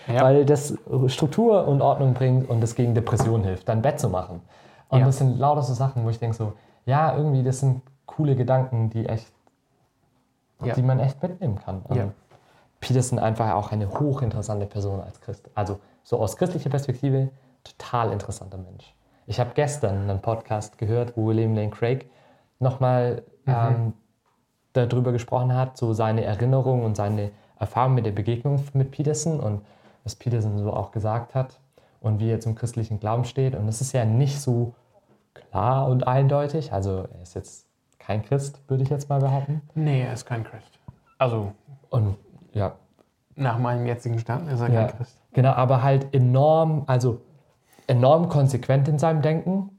Ja. 0.08 0.23
Weil 0.23 0.43
das 0.43 0.73
Struktur 1.06 1.67
und 1.67 1.84
Ordnung 1.84 2.15
bringt 2.15 2.49
und 2.49 2.62
das 2.62 2.73
gegen 2.73 2.95
Depression 2.95 3.43
hilft, 3.43 3.69
dein 3.69 3.84
Bett 3.84 3.99
zu 3.99 4.10
machen. 4.10 4.41
Und 4.89 5.01
Ja. 5.01 5.06
das 5.06 5.19
sind 5.19 5.38
lauter 5.38 5.62
so 5.62 5.75
Sachen, 5.75 6.03
wo 6.03 6.10
ich 6.10 6.17
denke 6.17 6.36
so, 6.36 6.53
ja, 6.88 7.15
irgendwie, 7.15 7.43
das 7.43 7.60
sind 7.60 7.84
coole 8.08 8.36
Gedanken, 8.36 8.89
die 8.89 9.06
echt, 9.06 9.32
Ja. 10.63 10.73
die 10.73 10.82
man 10.82 10.99
echt 10.99 11.21
mitnehmen 11.21 11.60
kann. 11.63 11.84
Und 11.84 12.12
Peterson 12.80 13.19
einfach 13.19 13.53
auch 13.53 13.71
eine 13.71 13.88
hochinteressante 13.88 14.65
Person 14.65 14.99
als 14.99 15.21
Christ. 15.21 15.47
Also 15.53 15.80
so 16.01 16.19
aus 16.19 16.38
christlicher 16.38 16.71
Perspektive 16.71 17.30
total 17.63 18.12
interessanter 18.12 18.58
Mensch. 18.58 18.95
Ich 19.27 19.39
habe 19.39 19.51
gestern 19.53 20.10
einen 20.10 20.21
Podcast 20.21 20.80
gehört, 20.80 21.15
wo 21.15 21.27
William 21.27 21.53
Lane 21.53 21.69
Craig 21.69 22.10
nochmal 22.60 23.21
ähm, 23.47 23.93
darüber 24.73 25.12
gesprochen 25.12 25.53
hat, 25.55 25.77
so 25.77 25.93
seine 25.93 26.23
Erinnerungen 26.23 26.83
und 26.86 26.95
seine 26.95 27.31
Erfahrung 27.60 27.95
mit 27.95 28.05
der 28.05 28.12
Begegnung 28.12 28.63
mit 28.73 28.91
Peterson 28.91 29.39
und 29.39 29.62
was 30.03 30.15
Peterson 30.15 30.57
so 30.60 30.71
auch 30.71 30.91
gesagt 30.91 31.33
hat 31.36 31.60
und 32.01 32.19
wie 32.19 32.29
er 32.29 32.39
zum 32.39 32.55
christlichen 32.55 32.99
Glauben 32.99 33.25
steht. 33.25 33.55
Und 33.55 33.67
das 33.67 33.81
ist 33.81 33.93
ja 33.93 34.05
nicht 34.05 34.39
so 34.39 34.73
klar 35.33 35.88
und 35.88 36.07
eindeutig. 36.07 36.71
Also 36.73 37.07
er 37.13 37.21
ist 37.21 37.33
jetzt 37.36 37.67
kein 37.99 38.21
Christ, 38.23 38.62
würde 38.67 38.83
ich 38.83 38.89
jetzt 38.89 39.10
mal 39.10 39.19
behaupten. 39.19 39.62
Nee, 39.75 40.03
er 40.03 40.13
ist 40.13 40.25
kein 40.25 40.43
Christ. 40.43 40.79
Also 41.17 41.51
Und 41.89 42.15
ja, 42.53 42.75
nach 43.36 43.57
meinem 43.57 43.86
jetzigen 43.86 44.19
Stand 44.19 44.49
ist 44.51 44.62
er 44.62 44.69
Ja, 44.69 44.86
kein 44.86 44.97
Christ. 44.97 45.17
genau, 45.33 45.51
aber 45.51 45.83
halt 45.83 46.13
enorm, 46.13 46.83
also 46.88 47.21
enorm 47.88 48.29
konsequent 48.29 48.88
in 48.88 48.99
seinem 48.99 49.21
Denken. 49.21 49.71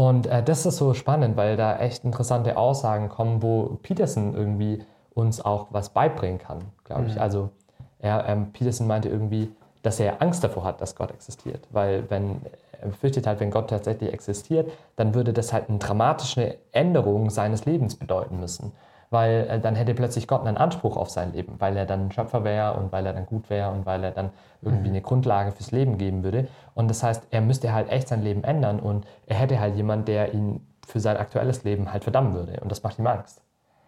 Und 0.00 0.26
äh, 0.28 0.42
das 0.42 0.64
ist 0.64 0.78
so 0.78 0.94
spannend, 0.94 1.36
weil 1.36 1.58
da 1.58 1.76
echt 1.76 2.06
interessante 2.06 2.56
Aussagen 2.56 3.10
kommen, 3.10 3.42
wo 3.42 3.78
Peterson 3.82 4.34
irgendwie 4.34 4.82
uns 5.12 5.44
auch 5.44 5.66
was 5.72 5.90
beibringen 5.90 6.38
kann, 6.38 6.60
glaube 6.84 7.08
ich. 7.08 7.20
Also 7.20 7.50
er, 7.98 8.26
ähm, 8.26 8.50
Peterson 8.50 8.86
meinte 8.86 9.10
irgendwie, 9.10 9.54
dass 9.82 10.00
er 10.00 10.22
Angst 10.22 10.42
davor 10.42 10.64
hat, 10.64 10.80
dass 10.80 10.96
Gott 10.96 11.10
existiert. 11.10 11.68
Weil 11.70 12.08
wenn 12.08 12.40
er 12.80 12.88
befürchtet 12.88 13.26
halt, 13.26 13.40
wenn 13.40 13.50
Gott 13.50 13.68
tatsächlich 13.68 14.10
existiert, 14.10 14.72
dann 14.96 15.14
würde 15.14 15.34
das 15.34 15.52
halt 15.52 15.68
eine 15.68 15.76
dramatische 15.76 16.56
Änderung 16.72 17.28
seines 17.28 17.66
Lebens 17.66 17.94
bedeuten 17.94 18.40
müssen. 18.40 18.72
Weil 19.10 19.46
äh, 19.50 19.60
dann 19.60 19.74
hätte 19.74 19.92
plötzlich 19.94 20.28
Gott 20.28 20.46
einen 20.46 20.56
Anspruch 20.56 20.96
auf 20.96 21.10
sein 21.10 21.32
Leben, 21.32 21.56
weil 21.58 21.76
er 21.76 21.84
dann 21.84 22.12
Schöpfer 22.12 22.44
wäre 22.44 22.74
und 22.74 22.92
weil 22.92 23.04
er 23.06 23.12
dann 23.12 23.26
gut 23.26 23.50
wäre 23.50 23.70
und 23.72 23.84
weil 23.84 24.04
er 24.04 24.12
dann 24.12 24.30
irgendwie 24.62 24.88
eine 24.88 25.00
Grundlage 25.02 25.50
fürs 25.52 25.72
Leben 25.72 25.98
geben 25.98 26.22
würde. 26.22 26.46
Und 26.74 26.88
das 26.88 27.02
heißt, 27.02 27.26
er 27.30 27.40
müsste 27.40 27.72
halt 27.72 27.90
echt 27.90 28.06
sein 28.08 28.22
Leben 28.22 28.44
ändern 28.44 28.78
und 28.78 29.06
er 29.26 29.36
hätte 29.36 29.58
halt 29.58 29.74
jemand, 29.76 30.06
der 30.06 30.32
ihn 30.32 30.64
für 30.86 31.00
sein 31.00 31.16
aktuelles 31.16 31.64
Leben 31.64 31.92
halt 31.92 32.04
verdammen 32.04 32.34
würde. 32.34 32.60
Und 32.60 32.70
das 32.70 32.82
macht 32.82 32.98
ihm 32.98 33.06
Angst. 33.06 33.42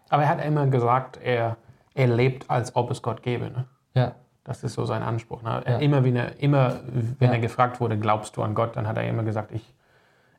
Aber 0.09 0.23
er 0.23 0.29
hat 0.29 0.43
immer 0.45 0.67
gesagt, 0.67 1.19
er, 1.23 1.55
er 1.95 2.07
lebt, 2.07 2.49
als 2.49 2.75
ob 2.75 2.91
es 2.91 3.01
Gott 3.01 3.23
gäbe. 3.23 3.45
Ne? 3.45 3.65
Ja. 3.93 4.11
Das 4.43 4.63
ist 4.63 4.73
so 4.73 4.83
sein 4.85 5.03
Anspruch. 5.03 5.41
Ne? 5.41 5.63
Ja. 5.65 5.77
Immer, 5.77 6.03
wenn, 6.03 6.17
er, 6.17 6.39
immer, 6.41 6.81
wenn 7.19 7.29
Ja. 7.29 7.35
er 7.35 7.39
gefragt 7.39 7.79
wurde, 7.79 7.97
glaubst 7.97 8.35
du 8.35 8.43
an 8.43 8.55
Gott, 8.55 8.75
dann 8.75 8.87
hat 8.87 8.97
er 8.97 9.07
immer 9.07 9.23
gesagt, 9.23 9.51
ich, 9.53 9.73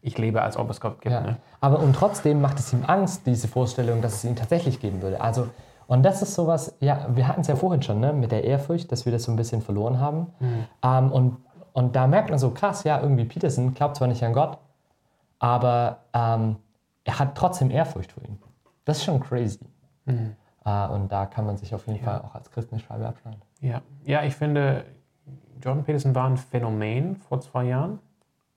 ich 0.04 0.18
lebe, 0.18 0.42
als 0.42 0.56
ob 0.58 0.68
es 0.70 0.80
Gott 0.80 1.00
gibt. 1.00 1.14
Ja. 1.14 1.20
Ne? 1.22 1.36
Aber 1.60 1.80
und 1.80 1.94
trotzdem 1.94 2.40
macht 2.42 2.58
es 2.58 2.72
ihm 2.72 2.84
Angst, 2.86 3.26
diese 3.26 3.48
Vorstellung, 3.48 4.02
dass 4.02 4.14
es 4.16 4.24
ihn 4.24 4.36
tatsächlich 4.36 4.78
geben 4.78 5.00
würde. 5.00 5.20
Also, 5.20 5.48
und 5.86 6.02
das 6.02 6.20
ist 6.20 6.34
sowas, 6.34 6.76
ja, 6.80 7.06
wir 7.14 7.26
hatten 7.26 7.40
es 7.40 7.46
ja 7.46 7.56
vorhin 7.56 7.82
schon, 7.82 8.00
ne, 8.00 8.12
mit 8.12 8.30
der 8.30 8.44
Ehrfurcht, 8.44 8.92
dass 8.92 9.06
wir 9.06 9.12
das 9.12 9.24
so 9.24 9.32
ein 9.32 9.36
bisschen 9.36 9.62
verloren 9.62 9.98
haben. 9.98 10.26
Ähm, 10.82 11.10
und, 11.10 11.38
und 11.72 11.96
da 11.96 12.06
merkt 12.06 12.28
man 12.28 12.38
so, 12.38 12.50
krass, 12.50 12.84
ja, 12.84 13.00
irgendwie 13.00 13.24
Peterson 13.24 13.72
glaubt 13.72 13.96
zwar 13.96 14.08
nicht 14.08 14.22
an 14.22 14.34
Gott, 14.34 14.58
aber 15.38 15.98
ähm, 16.12 16.56
er 17.04 17.18
hat 17.18 17.34
trotzdem 17.34 17.70
Ehrfurcht 17.70 18.12
vor 18.12 18.22
ihm. 18.24 18.38
Das 18.84 18.98
ist 18.98 19.04
schon 19.04 19.20
crazy. 19.20 19.60
Äh, 20.64 20.88
und 20.88 21.10
da 21.10 21.24
kann 21.24 21.46
man 21.46 21.56
sich 21.56 21.74
auf 21.74 21.86
jeden 21.86 22.02
Fall 22.04 22.20
auch 22.20 22.34
als 22.34 22.50
Christ 22.50 22.72
eine 22.72 22.80
Scheibe 22.80 23.06
abschneiden. 23.06 23.40
Ja. 23.60 23.80
ja, 24.04 24.22
ich 24.22 24.34
finde, 24.34 24.84
Jordan 25.62 25.84
Peterson 25.84 26.14
war 26.14 26.28
ein 26.28 26.36
Phänomen 26.36 27.16
vor 27.16 27.40
zwei 27.40 27.64
Jahren 27.64 28.00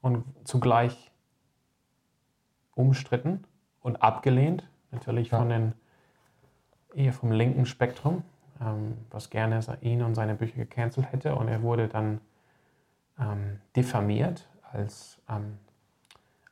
und 0.01 0.25
zugleich 0.43 1.06
umstritten 2.77 3.43
und 3.81 4.01
abgelehnt, 4.01 4.67
natürlich 4.91 5.31
Ja. 5.31 5.39
von 5.39 5.49
den 5.49 5.73
eher 6.93 7.13
vom 7.13 7.31
linken 7.31 7.65
Spektrum, 7.65 8.23
ähm, 8.61 8.97
was 9.11 9.29
gerne 9.29 9.59
ihn 9.81 10.01
und 10.01 10.15
seine 10.15 10.35
Bücher 10.35 10.57
gecancelt 10.57 11.11
hätte. 11.11 11.35
Und 11.35 11.47
er 11.47 11.61
wurde 11.61 11.87
dann 11.87 12.21
ähm, 13.19 13.59
diffamiert 13.75 14.47
als 14.71 15.21
ähm, 15.29 15.57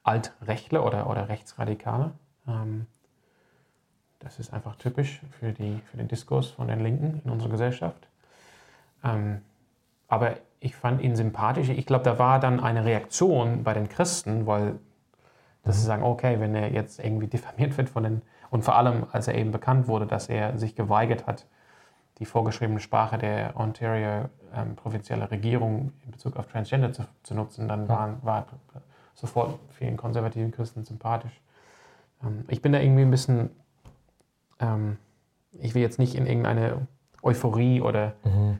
Altrechtler 0.03 0.85
oder, 0.85 1.09
oder 1.09 1.29
Rechtsradikaler. 1.29 2.11
Ähm, 2.47 2.85
das 4.19 4.39
ist 4.39 4.53
einfach 4.53 4.75
typisch 4.75 5.21
für, 5.39 5.51
die, 5.51 5.81
für 5.91 5.97
den 5.97 6.07
Diskurs 6.07 6.49
von 6.49 6.67
den 6.67 6.79
Linken 6.79 7.21
in 7.23 7.31
unserer 7.31 7.49
Gesellschaft. 7.49 8.07
Ähm, 9.03 9.41
aber 10.07 10.37
ich 10.59 10.75
fand 10.75 11.01
ihn 11.01 11.15
sympathisch. 11.15 11.69
Ich 11.69 11.85
glaube, 11.85 12.03
da 12.03 12.17
war 12.17 12.39
dann 12.39 12.59
eine 12.59 12.85
Reaktion 12.85 13.63
bei 13.63 13.73
den 13.73 13.89
Christen, 13.89 14.45
weil 14.45 14.79
dass 15.65 15.77
sie 15.77 15.85
sagen, 15.85 16.03
okay, 16.03 16.39
wenn 16.39 16.55
er 16.55 16.71
jetzt 16.71 17.03
irgendwie 17.03 17.27
diffamiert 17.27 17.77
wird 17.77 17.89
von 17.89 18.03
den, 18.03 18.21
und 18.51 18.63
vor 18.63 18.75
allem, 18.75 19.05
als 19.11 19.27
er 19.27 19.35
eben 19.35 19.51
bekannt 19.51 19.87
wurde, 19.87 20.05
dass 20.05 20.29
er 20.29 20.57
sich 20.57 20.75
geweigert 20.75 21.27
hat, 21.27 21.45
die 22.19 22.25
vorgeschriebene 22.25 22.79
Sprache 22.79 23.17
der 23.17 23.59
Ontario 23.59 24.29
ähm, 24.55 24.75
provinzielle 24.75 25.29
Regierung 25.29 25.91
in 26.05 26.11
Bezug 26.11 26.37
auf 26.37 26.47
Transgender 26.47 26.93
zu, 26.93 27.03
zu 27.23 27.33
nutzen, 27.33 27.67
dann 27.67 27.89
waren, 27.89 28.17
war 28.21 28.45
sofort 29.15 29.59
vielen 29.71 29.97
konservativen 29.97 30.51
Christen 30.51 30.85
sympathisch. 30.85 31.41
Ähm, 32.23 32.45
ich 32.47 32.61
bin 32.61 32.71
da 32.71 32.79
irgendwie 32.79 33.01
ein 33.01 33.11
bisschen, 33.11 33.49
ähm, 34.59 34.97
ich 35.59 35.75
will 35.75 35.81
jetzt 35.81 35.99
nicht 35.99 36.15
in 36.15 36.25
irgendeine 36.25 36.87
Euphorie 37.21 37.81
oder 37.81 38.13
mhm. 38.23 38.59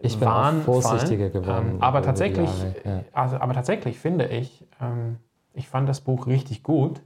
ich 0.00 0.18
bin 0.18 0.26
Wahn 0.26 0.62
vorsichtiger 0.62 1.30
fallen, 1.30 1.44
geworden. 1.44 1.70
Ähm, 1.74 1.82
aber, 1.82 2.02
tatsächlich, 2.02 2.50
ja. 2.84 3.04
also, 3.12 3.36
aber 3.36 3.52
tatsächlich 3.52 3.98
finde 3.98 4.26
ich, 4.26 4.66
ähm, 4.80 5.18
ich 5.54 5.68
fand 5.68 5.88
das 5.88 6.00
Buch 6.00 6.26
richtig 6.26 6.62
gut. 6.62 7.02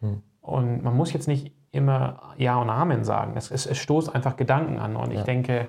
Mhm. 0.00 0.22
Und 0.42 0.82
man 0.82 0.96
muss 0.96 1.12
jetzt 1.12 1.28
nicht 1.28 1.52
immer 1.70 2.34
Ja 2.36 2.56
und 2.56 2.70
Amen 2.70 3.04
sagen. 3.04 3.34
Es, 3.36 3.50
es, 3.50 3.66
es 3.66 3.78
stoßt 3.78 4.14
einfach 4.14 4.36
Gedanken 4.36 4.78
an. 4.78 4.96
Und 4.96 5.12
ja. 5.12 5.20
ich 5.20 5.24
denke, 5.24 5.68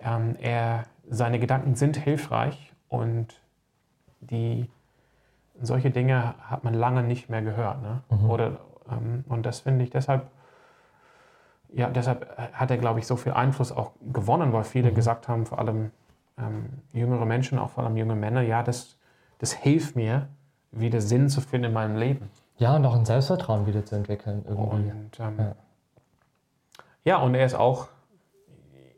ähm, 0.00 0.36
er, 0.40 0.84
seine 1.08 1.38
Gedanken 1.38 1.74
sind 1.74 1.96
hilfreich 1.96 2.72
und 2.88 3.40
die, 4.20 4.70
solche 5.60 5.90
Dinge 5.90 6.34
hat 6.40 6.64
man 6.64 6.74
lange 6.74 7.02
nicht 7.02 7.30
mehr 7.30 7.42
gehört. 7.42 7.82
Ne? 7.82 8.02
Mhm. 8.10 8.30
Oder, 8.30 8.60
ähm, 8.90 9.24
und 9.28 9.46
das 9.46 9.60
finde 9.60 9.84
ich 9.84 9.90
deshalb, 9.90 10.28
ja, 11.72 11.88
deshalb 11.88 12.36
hat 12.52 12.70
er, 12.70 12.78
glaube 12.78 13.00
ich, 13.00 13.06
so 13.06 13.16
viel 13.16 13.32
Einfluss 13.32 13.72
auch 13.72 13.92
gewonnen, 14.12 14.52
weil 14.52 14.64
viele 14.64 14.90
mhm. 14.90 14.94
gesagt 14.94 15.28
haben, 15.28 15.46
vor 15.46 15.58
allem 15.58 15.90
ähm, 16.38 16.66
jüngere 16.92 17.24
Menschen, 17.24 17.58
auch 17.58 17.70
vor 17.70 17.84
allem 17.84 17.96
junge 17.96 18.14
Männer, 18.14 18.42
ja, 18.42 18.62
das, 18.62 18.96
das 19.38 19.52
hilft 19.52 19.96
mir, 19.96 20.28
wieder 20.76 21.00
Sinn 21.00 21.28
zu 21.28 21.40
finden 21.40 21.68
in 21.68 21.72
meinem 21.72 21.96
Leben. 21.96 22.30
Ja, 22.56 22.76
und 22.76 22.86
auch 22.86 22.94
ein 22.94 23.04
Selbstvertrauen 23.04 23.66
wieder 23.66 23.84
zu 23.84 23.96
entwickeln. 23.96 24.44
Irgendwie. 24.46 24.90
Und, 24.90 25.20
ähm, 25.20 25.38
ja. 25.38 25.54
ja, 27.04 27.16
und 27.18 27.34
er 27.34 27.46
ist 27.46 27.54
auch, 27.54 27.88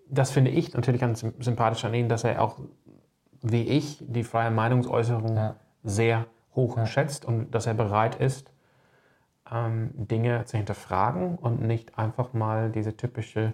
das 0.08 0.30
finde 0.30 0.50
ich 0.50 0.74
natürlich 0.74 1.00
ganz 1.00 1.24
sympathisch 1.38 1.84
an 1.84 1.94
ihm, 1.94 2.08
dass 2.08 2.24
er 2.24 2.42
auch, 2.42 2.58
wie 3.42 3.62
ich, 3.62 4.02
die 4.06 4.24
freie 4.24 4.50
Meinungsäußerung 4.50 5.36
ja. 5.36 5.56
sehr 5.84 6.26
hoch 6.54 6.76
ja. 6.76 6.86
schätzt 6.86 7.24
und 7.24 7.50
dass 7.54 7.66
er 7.66 7.74
bereit 7.74 8.16
ist, 8.16 8.52
ähm, 9.50 9.90
Dinge 9.94 10.44
zu 10.44 10.56
hinterfragen 10.56 11.36
und 11.36 11.62
nicht 11.62 11.98
einfach 11.98 12.32
mal 12.32 12.70
diese 12.70 12.96
typische 12.96 13.52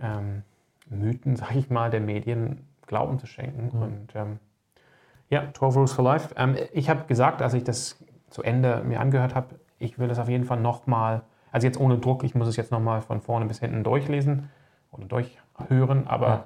ähm, 0.00 0.42
Mythen, 0.88 1.36
sag 1.36 1.54
ich 1.54 1.70
mal, 1.70 1.90
der 1.90 2.00
Medien 2.00 2.66
Glauben 2.86 3.18
zu 3.18 3.26
schenken. 3.26 3.76
Mhm. 3.76 3.82
Und 3.82 4.08
ähm, 4.14 4.38
ja, 5.30 5.48
12 5.54 5.76
Rules 5.76 5.92
for 5.92 6.04
Life. 6.04 6.34
Ähm, 6.36 6.56
ich 6.72 6.90
habe 6.90 7.04
gesagt, 7.06 7.40
als 7.40 7.54
ich 7.54 7.64
das 7.64 8.04
zu 8.28 8.42
Ende 8.42 8.82
mir 8.84 9.00
angehört 9.00 9.34
habe, 9.34 9.54
ich 9.78 9.98
will 9.98 10.08
das 10.08 10.18
auf 10.18 10.28
jeden 10.28 10.44
Fall 10.44 10.60
nochmal, 10.60 11.22
also 11.52 11.66
jetzt 11.66 11.80
ohne 11.80 11.98
Druck, 11.98 12.24
ich 12.24 12.34
muss 12.34 12.48
es 12.48 12.56
jetzt 12.56 12.70
nochmal 12.70 13.00
von 13.00 13.20
vorne 13.20 13.46
bis 13.46 13.60
hinten 13.60 13.82
durchlesen 13.82 14.50
oder 14.90 15.06
durchhören, 15.06 16.06
aber 16.06 16.28
ja. 16.28 16.44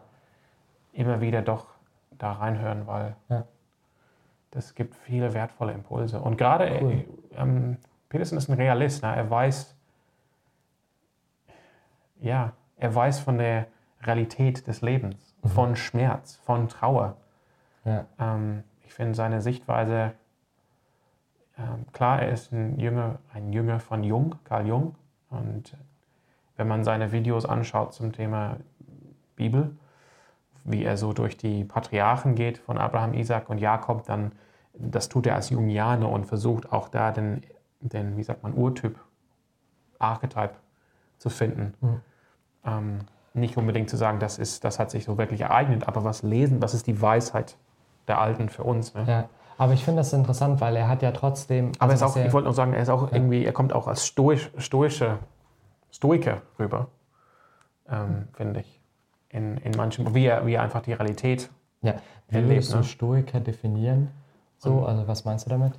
immer 0.92 1.20
wieder 1.20 1.42
doch 1.42 1.66
da 2.12 2.33
reinhören, 2.33 2.87
weil 2.87 3.16
ja. 3.29 3.44
das 4.51 4.75
gibt 4.75 4.94
viele 4.94 5.35
wertvolle 5.35 5.73
Impulse. 5.73 6.20
Und 6.20 6.37
gerade 6.37 6.79
cool. 6.83 6.92
äh, 6.92 7.05
ähm, 7.37 7.79
Peterson 8.11 8.38
ist 8.38 8.49
ein 8.49 8.55
Realist, 8.55 9.03
ne? 9.03 9.16
er 9.16 9.29
weiß, 9.29 9.75
ja, 12.20 12.53
er 12.77 12.94
weiß 12.94 13.18
von 13.20 13.38
der 13.38 13.66
Realität 14.03 14.66
des 14.66 14.83
Lebens, 14.83 15.35
mhm. 15.42 15.49
von 15.49 15.77
Schmerz, 15.77 16.37
von 16.44 16.68
Trauer. 16.68 17.16
Ja. 17.85 18.07
Ähm, 18.18 18.62
ich 18.94 18.96
finde 18.96 19.16
seine 19.16 19.40
Sichtweise 19.40 20.12
ähm, 21.59 21.85
klar, 21.92 22.22
er 22.22 22.30
ist 22.30 22.52
ein 22.52 22.78
Jünger, 22.78 23.18
ein 23.33 23.52
Jünger 23.52 23.80
von 23.80 24.04
Jung, 24.04 24.37
Karl 24.44 24.68
Jung. 24.68 24.94
Und 25.30 25.76
wenn 26.57 26.68
man 26.68 26.85
seine 26.85 27.11
Videos 27.11 27.44
anschaut 27.44 27.92
zum 27.92 28.12
Thema 28.12 28.59
Bibel, 29.35 29.76
wie 30.62 30.85
er 30.85 30.96
so 30.96 31.12
durch 31.12 31.37
die 31.37 31.64
Patriarchen 31.64 32.37
geht 32.37 32.59
von 32.59 32.78
Abraham, 32.78 33.14
Isaac 33.14 33.50
und 33.50 33.59
Jakob, 33.59 34.07
dann 34.07 34.30
das 34.74 35.09
tut 35.09 35.26
er 35.26 35.35
als 35.35 35.50
Jungianer 35.50 36.09
und 36.09 36.26
versucht 36.26 36.70
auch 36.70 36.88
da 36.88 37.11
den, 37.11 37.42
den 37.80 38.16
wie 38.16 38.22
sagt 38.22 38.44
man, 38.44 38.54
Urtyp, 38.54 38.96
Archetype 39.98 40.54
zu 41.18 41.30
finden. 41.30 41.74
Mhm. 41.80 42.00
Ähm, 42.64 42.98
nicht 43.33 43.57
unbedingt 43.57 43.90
zu 43.90 43.96
sagen, 43.96 44.20
das, 44.20 44.38
ist, 44.38 44.62
das 44.62 44.78
hat 44.78 44.92
sich 44.92 45.04
so 45.04 45.18
wirklich 45.18 45.40
ereignet, 45.40 45.88
aber 45.88 46.04
was 46.04 46.22
lesen, 46.22 46.62
was 46.62 46.74
ist 46.74 46.87
die 46.87 47.02
Weisheit 47.02 47.57
der 48.09 48.21
Alten 48.21 48.49
für 48.49 48.64
uns. 48.64 48.95
Ne? 48.95 49.05
Ja. 49.07 49.29
Aber 49.57 49.73
ich 49.73 49.85
finde 49.85 50.01
das 50.01 50.12
interessant, 50.12 50.61
weil 50.61 50.77
er 50.77 50.88
hat 50.88 51.03
ja 51.03 51.12
trotzdem. 51.12 51.73
Aber 51.79 51.93
also 51.93 52.07
auch, 52.07 52.17
ich 52.17 52.33
wollte 52.33 52.49
noch 52.49 52.55
sagen, 52.55 52.73
er 52.73 52.83
ist 52.83 52.88
auch 52.88 53.11
ja. 53.11 53.17
irgendwie, 53.17 53.45
er 53.45 53.53
kommt 53.53 53.73
auch 53.73 53.87
als 53.87 54.07
stoisch, 54.07 54.51
stoische 54.59 55.19
Stoiker 55.93 56.43
rüber, 56.59 56.88
ähm, 57.88 58.29
finde 58.33 58.61
ich. 58.61 58.81
In, 59.29 59.57
in 59.59 59.73
manchen, 59.77 60.14
wie 60.14 60.27
er, 60.27 60.47
wie 60.47 60.55
er 60.55 60.62
einfach 60.62 60.83
die 60.83 60.93
Realität. 60.93 61.51
Ja, 61.83 61.95
wie 62.29 62.37
erlebt, 62.37 62.51
würdest 62.51 62.73
du 62.73 62.77
ne? 62.79 62.85
Stoiker 62.85 63.40
definieren? 63.40 64.11
So, 64.59 64.85
also 64.85 65.07
was 65.07 65.25
meinst 65.25 65.47
du 65.47 65.51
damit? 65.51 65.73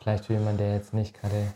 Vielleicht 0.00 0.26
für 0.26 0.34
jemanden, 0.34 0.58
der 0.58 0.74
jetzt 0.74 0.92
nicht 0.92 1.18
gerade 1.18 1.46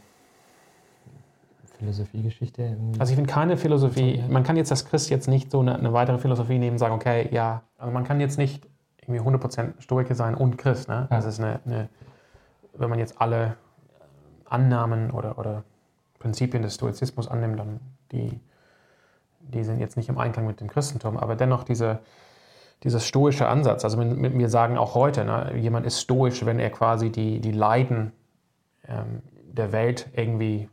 Philosophiegeschichte. 1.79 2.77
Also 2.99 3.13
ich 3.13 3.17
finde 3.17 3.33
keine 3.33 3.57
Philosophie, 3.57 4.23
man 4.29 4.43
kann 4.43 4.57
jetzt 4.57 4.71
das 4.71 4.85
Christ 4.87 5.11
jetzt 5.11 5.29
nicht 5.29 5.51
so 5.51 5.61
eine, 5.61 5.77
eine 5.77 5.93
weitere 5.93 6.19
Philosophie 6.19 6.59
nehmen 6.59 6.73
und 6.73 6.79
sagen, 6.79 6.95
okay, 6.95 7.29
ja, 7.31 7.63
also 7.77 7.93
man 7.93 8.05
kann 8.05 8.21
jetzt 8.21 8.39
nicht 8.39 8.67
irgendwie 9.09 9.21
100% 9.21 9.81
Stoiker 9.81 10.15
sein 10.15 10.35
und 10.35 10.59
Christ. 10.59 10.89
Ne? 10.89 11.07
Das 11.11 11.25
ist 11.25 11.41
eine, 11.41 11.61
eine, 11.65 11.89
wenn 12.75 12.91
man 12.91 12.99
jetzt 12.99 13.21
alle 13.21 13.57
Annahmen 14.45 15.11
oder, 15.11 15.39
oder 15.39 15.65
Prinzipien 16.19 16.63
des 16.63 16.75
Stoizismus 16.75 17.29
annimmt, 17.29 17.59
dann 17.59 17.81
die, 18.13 18.41
die 19.41 19.65
sind 19.65 19.81
jetzt 19.81 19.97
nicht 19.97 20.09
im 20.09 20.19
Einklang 20.19 20.47
mit 20.47 20.61
dem 20.61 20.69
Christentum, 20.69 21.17
aber 21.17 21.37
dennoch 21.37 21.65
diese, 21.65 22.01
dieser 22.83 23.01
stoische 23.01 23.49
Ansatz, 23.49 23.85
also 23.85 23.97
mit, 23.99 24.17
mit 24.17 24.35
mir 24.35 24.49
sagen 24.49 24.79
auch 24.79 24.95
heute, 24.95 25.25
ne, 25.25 25.55
jemand 25.57 25.87
ist 25.87 26.01
stoisch, 26.01 26.45
wenn 26.45 26.59
er 26.59 26.71
quasi 26.71 27.11
die, 27.11 27.41
die 27.41 27.53
Leiden 27.53 28.13
ähm, 28.87 29.23
der 29.45 29.73
Welt 29.73 30.09
irgendwie 30.15 30.69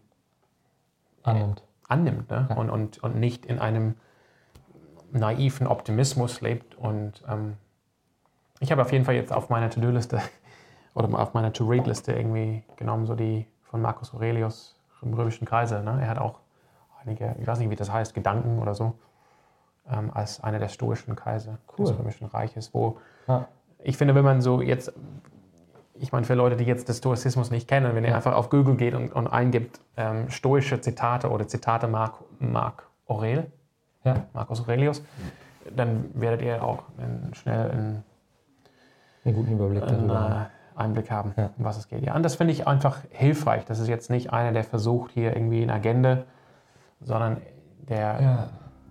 annimmt, 1.24 1.64
annimmt 1.88 2.30
ne? 2.30 2.48
ja. 2.50 2.56
und, 2.56 2.70
und, 2.70 3.04
und 3.04 3.16
nicht 3.16 3.46
in 3.46 3.60
einem 3.60 3.96
naiven 5.12 5.68
Optimismus 5.68 6.42
lebt 6.42 6.76
und 6.76 7.24
ähm, 7.28 7.56
ich 8.60 8.72
habe 8.72 8.82
auf 8.82 8.92
jeden 8.92 9.06
Fall 9.06 9.16
jetzt 9.16 9.34
auf 9.34 9.50
meiner 9.50 9.70
To-Do-Liste 9.70 10.22
oder 10.94 11.20
auf 11.20 11.34
meiner 11.34 11.52
To-Read-Liste 11.52 12.14
irgendwie 12.14 12.64
genommen, 12.78 13.06
so 13.06 13.16
die 13.16 13.46
von 13.64 13.82
Marcus 13.82 14.14
Aurelius 14.14 14.80
im 15.02 15.14
römischen 15.14 15.46
Kreise. 15.46 15.82
Ne? 15.82 16.00
Er 16.02 16.10
hat 16.10 16.18
auch 16.18 16.40
einige, 17.04 17.36
ich 17.40 17.48
weiß 17.48 17.60
nicht, 17.60 17.70
wie 17.70 17.76
das 17.76 17.92
heißt, 17.92 18.14
Gedanken 18.14 18.60
oder 18.60 18.74
so, 18.74 18.94
ähm, 19.92 20.12
als 20.14 20.44
einer 20.44 20.60
der 20.60 20.70
stoischen 20.70 21.16
Kaiser 21.16 21.58
cool. 21.78 21.86
des 21.86 21.98
römischen 21.98 22.28
Reiches, 22.28 22.74
wo 22.74 22.98
ja. 23.28 23.48
ich 23.84 23.98
finde, 23.98 24.16
wenn 24.16 24.24
man 24.26 24.42
so 24.42 24.62
jetzt, 24.62 24.94
ich 25.96 26.12
meine, 26.12 26.26
für 26.26 26.34
Leute, 26.34 26.56
die 26.56 26.64
jetzt 26.64 26.88
den 26.88 26.96
Stoizismus 26.96 27.52
nicht 27.52 27.68
kennen, 27.68 27.94
wenn 27.96 28.04
ja. 28.04 28.12
ihr 28.12 28.16
einfach 28.16 28.34
auf 28.34 28.50
Google 28.50 28.76
geht 28.76 28.94
und, 28.96 29.14
und 29.14 29.28
eingibt 29.28 29.80
ähm, 29.98 30.30
stoische 30.30 30.82
Zitate 30.82 31.30
oder 31.30 31.48
Zitate 31.48 31.88
Marc, 31.88 32.16
Marc 32.40 32.88
Aurel, 33.08 33.52
ja. 34.04 34.26
Marcus 34.34 34.62
Aurelius, 34.62 35.04
dann 35.76 36.10
werdet 36.14 36.42
ihr 36.42 36.64
auch 36.64 36.84
schnell 37.34 37.70
in 37.72 38.04
einen 39.26 39.36
guten 39.36 39.54
Überblick 39.54 39.86
darüber 39.88 40.26
einen, 40.26 40.36
äh, 40.36 40.46
Einblick 40.76 41.10
haben, 41.10 41.34
ja. 41.38 41.50
um 41.58 41.66
was 41.66 41.78
es 41.78 41.88
geht. 41.88 42.04
Ja, 42.04 42.16
und 42.16 42.24
das 42.24 42.36
finde 42.36 42.54
ich 42.54 42.68
einfach 42.68 43.00
hilfreich. 43.10 43.66
Das 43.66 43.80
ist 43.80 43.88
jetzt 43.88 44.10
nicht 44.10 44.32
einer, 44.34 44.52
der 44.52 44.64
versucht, 44.64 45.12
hier 45.12 45.36
irgendwie 45.36 45.64
eine 45.64 45.74
Agenda, 45.74 46.24
sondern 47.02 47.38
der, 47.90 48.22
ja. 48.22 48.50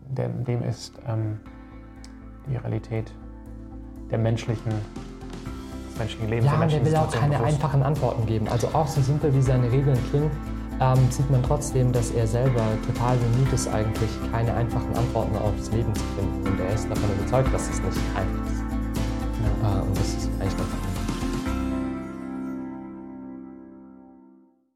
der 0.09 0.29
dem 0.29 0.63
ist 0.63 0.95
ähm, 1.07 1.41
die 2.49 2.57
Realität 2.57 3.13
der 4.11 4.19
menschlichen, 4.19 4.73
des 5.89 5.99
menschlichen 5.99 6.29
Lebens. 6.29 6.47
Ja, 6.47 6.59
der, 6.59 6.69
der 6.69 6.85
will 6.85 6.97
auch 6.97 7.11
keine 7.11 7.37
bewusst. 7.37 7.55
einfachen 7.55 7.83
Antworten 7.83 8.27
geben. 8.27 8.49
Also 8.49 8.69
auch 8.69 8.87
so 8.87 9.01
simpel 9.01 9.35
wie 9.35 9.43
seine 9.43 9.71
Regeln 9.71 9.99
klingen, 10.11 10.31
ähm, 10.81 11.11
sieht 11.11 11.31
man 11.31 11.43
trotzdem, 11.43 11.93
dass 11.93 12.11
er 12.11 12.27
selber 12.27 12.63
total 12.87 13.17
bemüht 13.17 13.53
ist, 13.53 13.69
eigentlich 13.69 14.11
keine 14.33 14.55
einfachen 14.55 14.95
Antworten 14.97 15.37
aufs 15.37 15.71
Leben 15.71 15.95
zu 15.95 16.05
finden. 16.17 16.49
Und 16.49 16.61
er 16.61 16.75
ist 16.75 16.91
davon 16.91 17.11
überzeugt, 17.19 17.53
dass 17.55 17.69
es 17.69 17.81
nicht 17.83 17.99
einfach 18.17 18.53
ist. 18.53 18.64